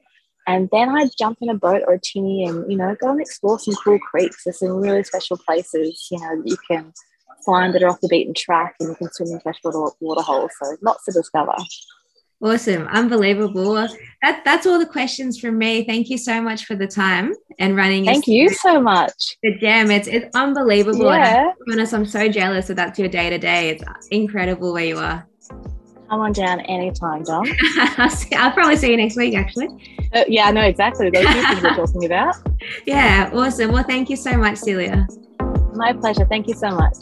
And 0.47 0.69
then 0.73 0.91
I'd 0.91 1.11
jump 1.19 1.39
in 1.41 1.49
a 1.49 1.55
boat 1.55 1.83
or 1.87 1.95
a 1.95 2.01
tinny 2.01 2.45
and, 2.45 2.71
you 2.71 2.77
know, 2.77 2.95
go 3.01 3.11
and 3.11 3.21
explore 3.21 3.59
some 3.59 3.75
cool 3.77 3.99
creeks. 3.99 4.45
There's 4.45 4.59
some 4.59 4.77
really 4.77 5.03
special 5.03 5.39
places, 5.39 6.07
you 6.11 6.19
know, 6.19 6.43
that 6.43 6.47
you 6.47 6.57
can 6.69 6.93
find 7.47 7.75
that 7.75 7.83
are 7.83 7.89
off 7.89 8.01
the 8.01 8.09
beaten 8.09 8.35
track 8.35 8.75
and 8.79 8.91
you 8.91 8.95
can 8.95 9.11
swim 9.13 9.31
in 9.31 9.41
freshwater 9.41 9.95
water 10.01 10.21
holes. 10.21 10.51
So 10.61 10.77
lots 10.83 11.05
to 11.07 11.13
discover. 11.13 11.55
Awesome. 12.45 12.87
Unbelievable. 12.89 13.73
That, 14.21 14.43
that's 14.45 14.67
all 14.67 14.79
the 14.79 14.85
questions 14.85 15.41
from 15.41 15.57
me. 15.57 15.83
Thank 15.87 16.11
you 16.11 16.19
so 16.19 16.43
much 16.43 16.67
for 16.67 16.77
the 16.77 16.87
time 16.87 17.33
and 17.59 17.75
running. 17.75 18.05
Thank 18.05 18.27
you 18.27 18.51
so 18.51 18.83
much. 18.83 19.39
The. 19.43 19.57
It's, 19.63 20.07
it's 20.07 20.37
unbelievable. 20.37 21.07
Yeah. 21.07 21.53
And 21.67 21.73
honest, 21.73 21.95
I'm 21.95 22.05
so 22.05 22.29
jealous 22.29 22.67
that 22.67 22.75
that's 22.75 22.99
your 22.99 23.09
day 23.09 23.31
to 23.31 23.39
day. 23.39 23.71
It's 23.71 24.09
incredible 24.09 24.75
where 24.75 24.85
you 24.85 24.99
are. 24.99 25.27
Come 26.11 26.21
on 26.21 26.33
down 26.33 26.61
anytime, 26.61 27.23
Dom. 27.23 27.47
I'll 28.35 28.53
probably 28.53 28.77
see 28.77 28.91
you 28.91 28.99
next 28.99 29.17
week, 29.17 29.35
actually. 29.35 29.69
Uh, 30.13 30.25
yeah, 30.29 30.45
I 30.45 30.51
know 30.51 30.61
exactly. 30.61 31.09
Those 31.09 31.25
things 31.25 31.63
we're 31.63 31.75
talking 31.75 32.05
about. 32.05 32.37
Yeah, 32.87 33.31
awesome. 33.35 33.73
Well, 33.73 33.85
thank 33.85 34.09
you 34.09 34.17
so 34.17 34.39
much, 34.39 34.57
Celia. 34.57 35.07
My 35.75 35.93
pleasure. 35.93 36.25
Thank 36.27 36.47
you 36.47 36.55
so 36.55 36.71
much. 36.71 36.97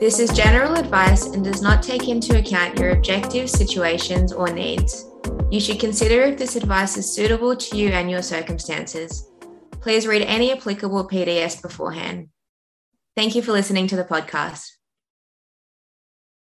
This 0.00 0.18
is 0.18 0.30
general 0.30 0.74
advice 0.74 1.26
and 1.26 1.44
does 1.44 1.62
not 1.62 1.82
take 1.82 2.08
into 2.08 2.38
account 2.38 2.78
your 2.78 2.90
objective 2.90 3.50
situations 3.50 4.32
or 4.32 4.48
needs. 4.48 5.06
You 5.50 5.60
should 5.60 5.78
consider 5.78 6.22
if 6.22 6.38
this 6.38 6.56
advice 6.56 6.96
is 6.96 7.12
suitable 7.12 7.54
to 7.54 7.76
you 7.76 7.90
and 7.90 8.10
your 8.10 8.22
circumstances. 8.22 9.30
Please 9.80 10.06
read 10.06 10.22
any 10.22 10.52
applicable 10.52 11.08
PDS 11.08 11.62
beforehand. 11.62 12.28
Thank 13.14 13.34
you 13.34 13.42
for 13.42 13.52
listening 13.52 13.86
to 13.88 13.96
the 13.96 14.04
podcast. 14.04 14.75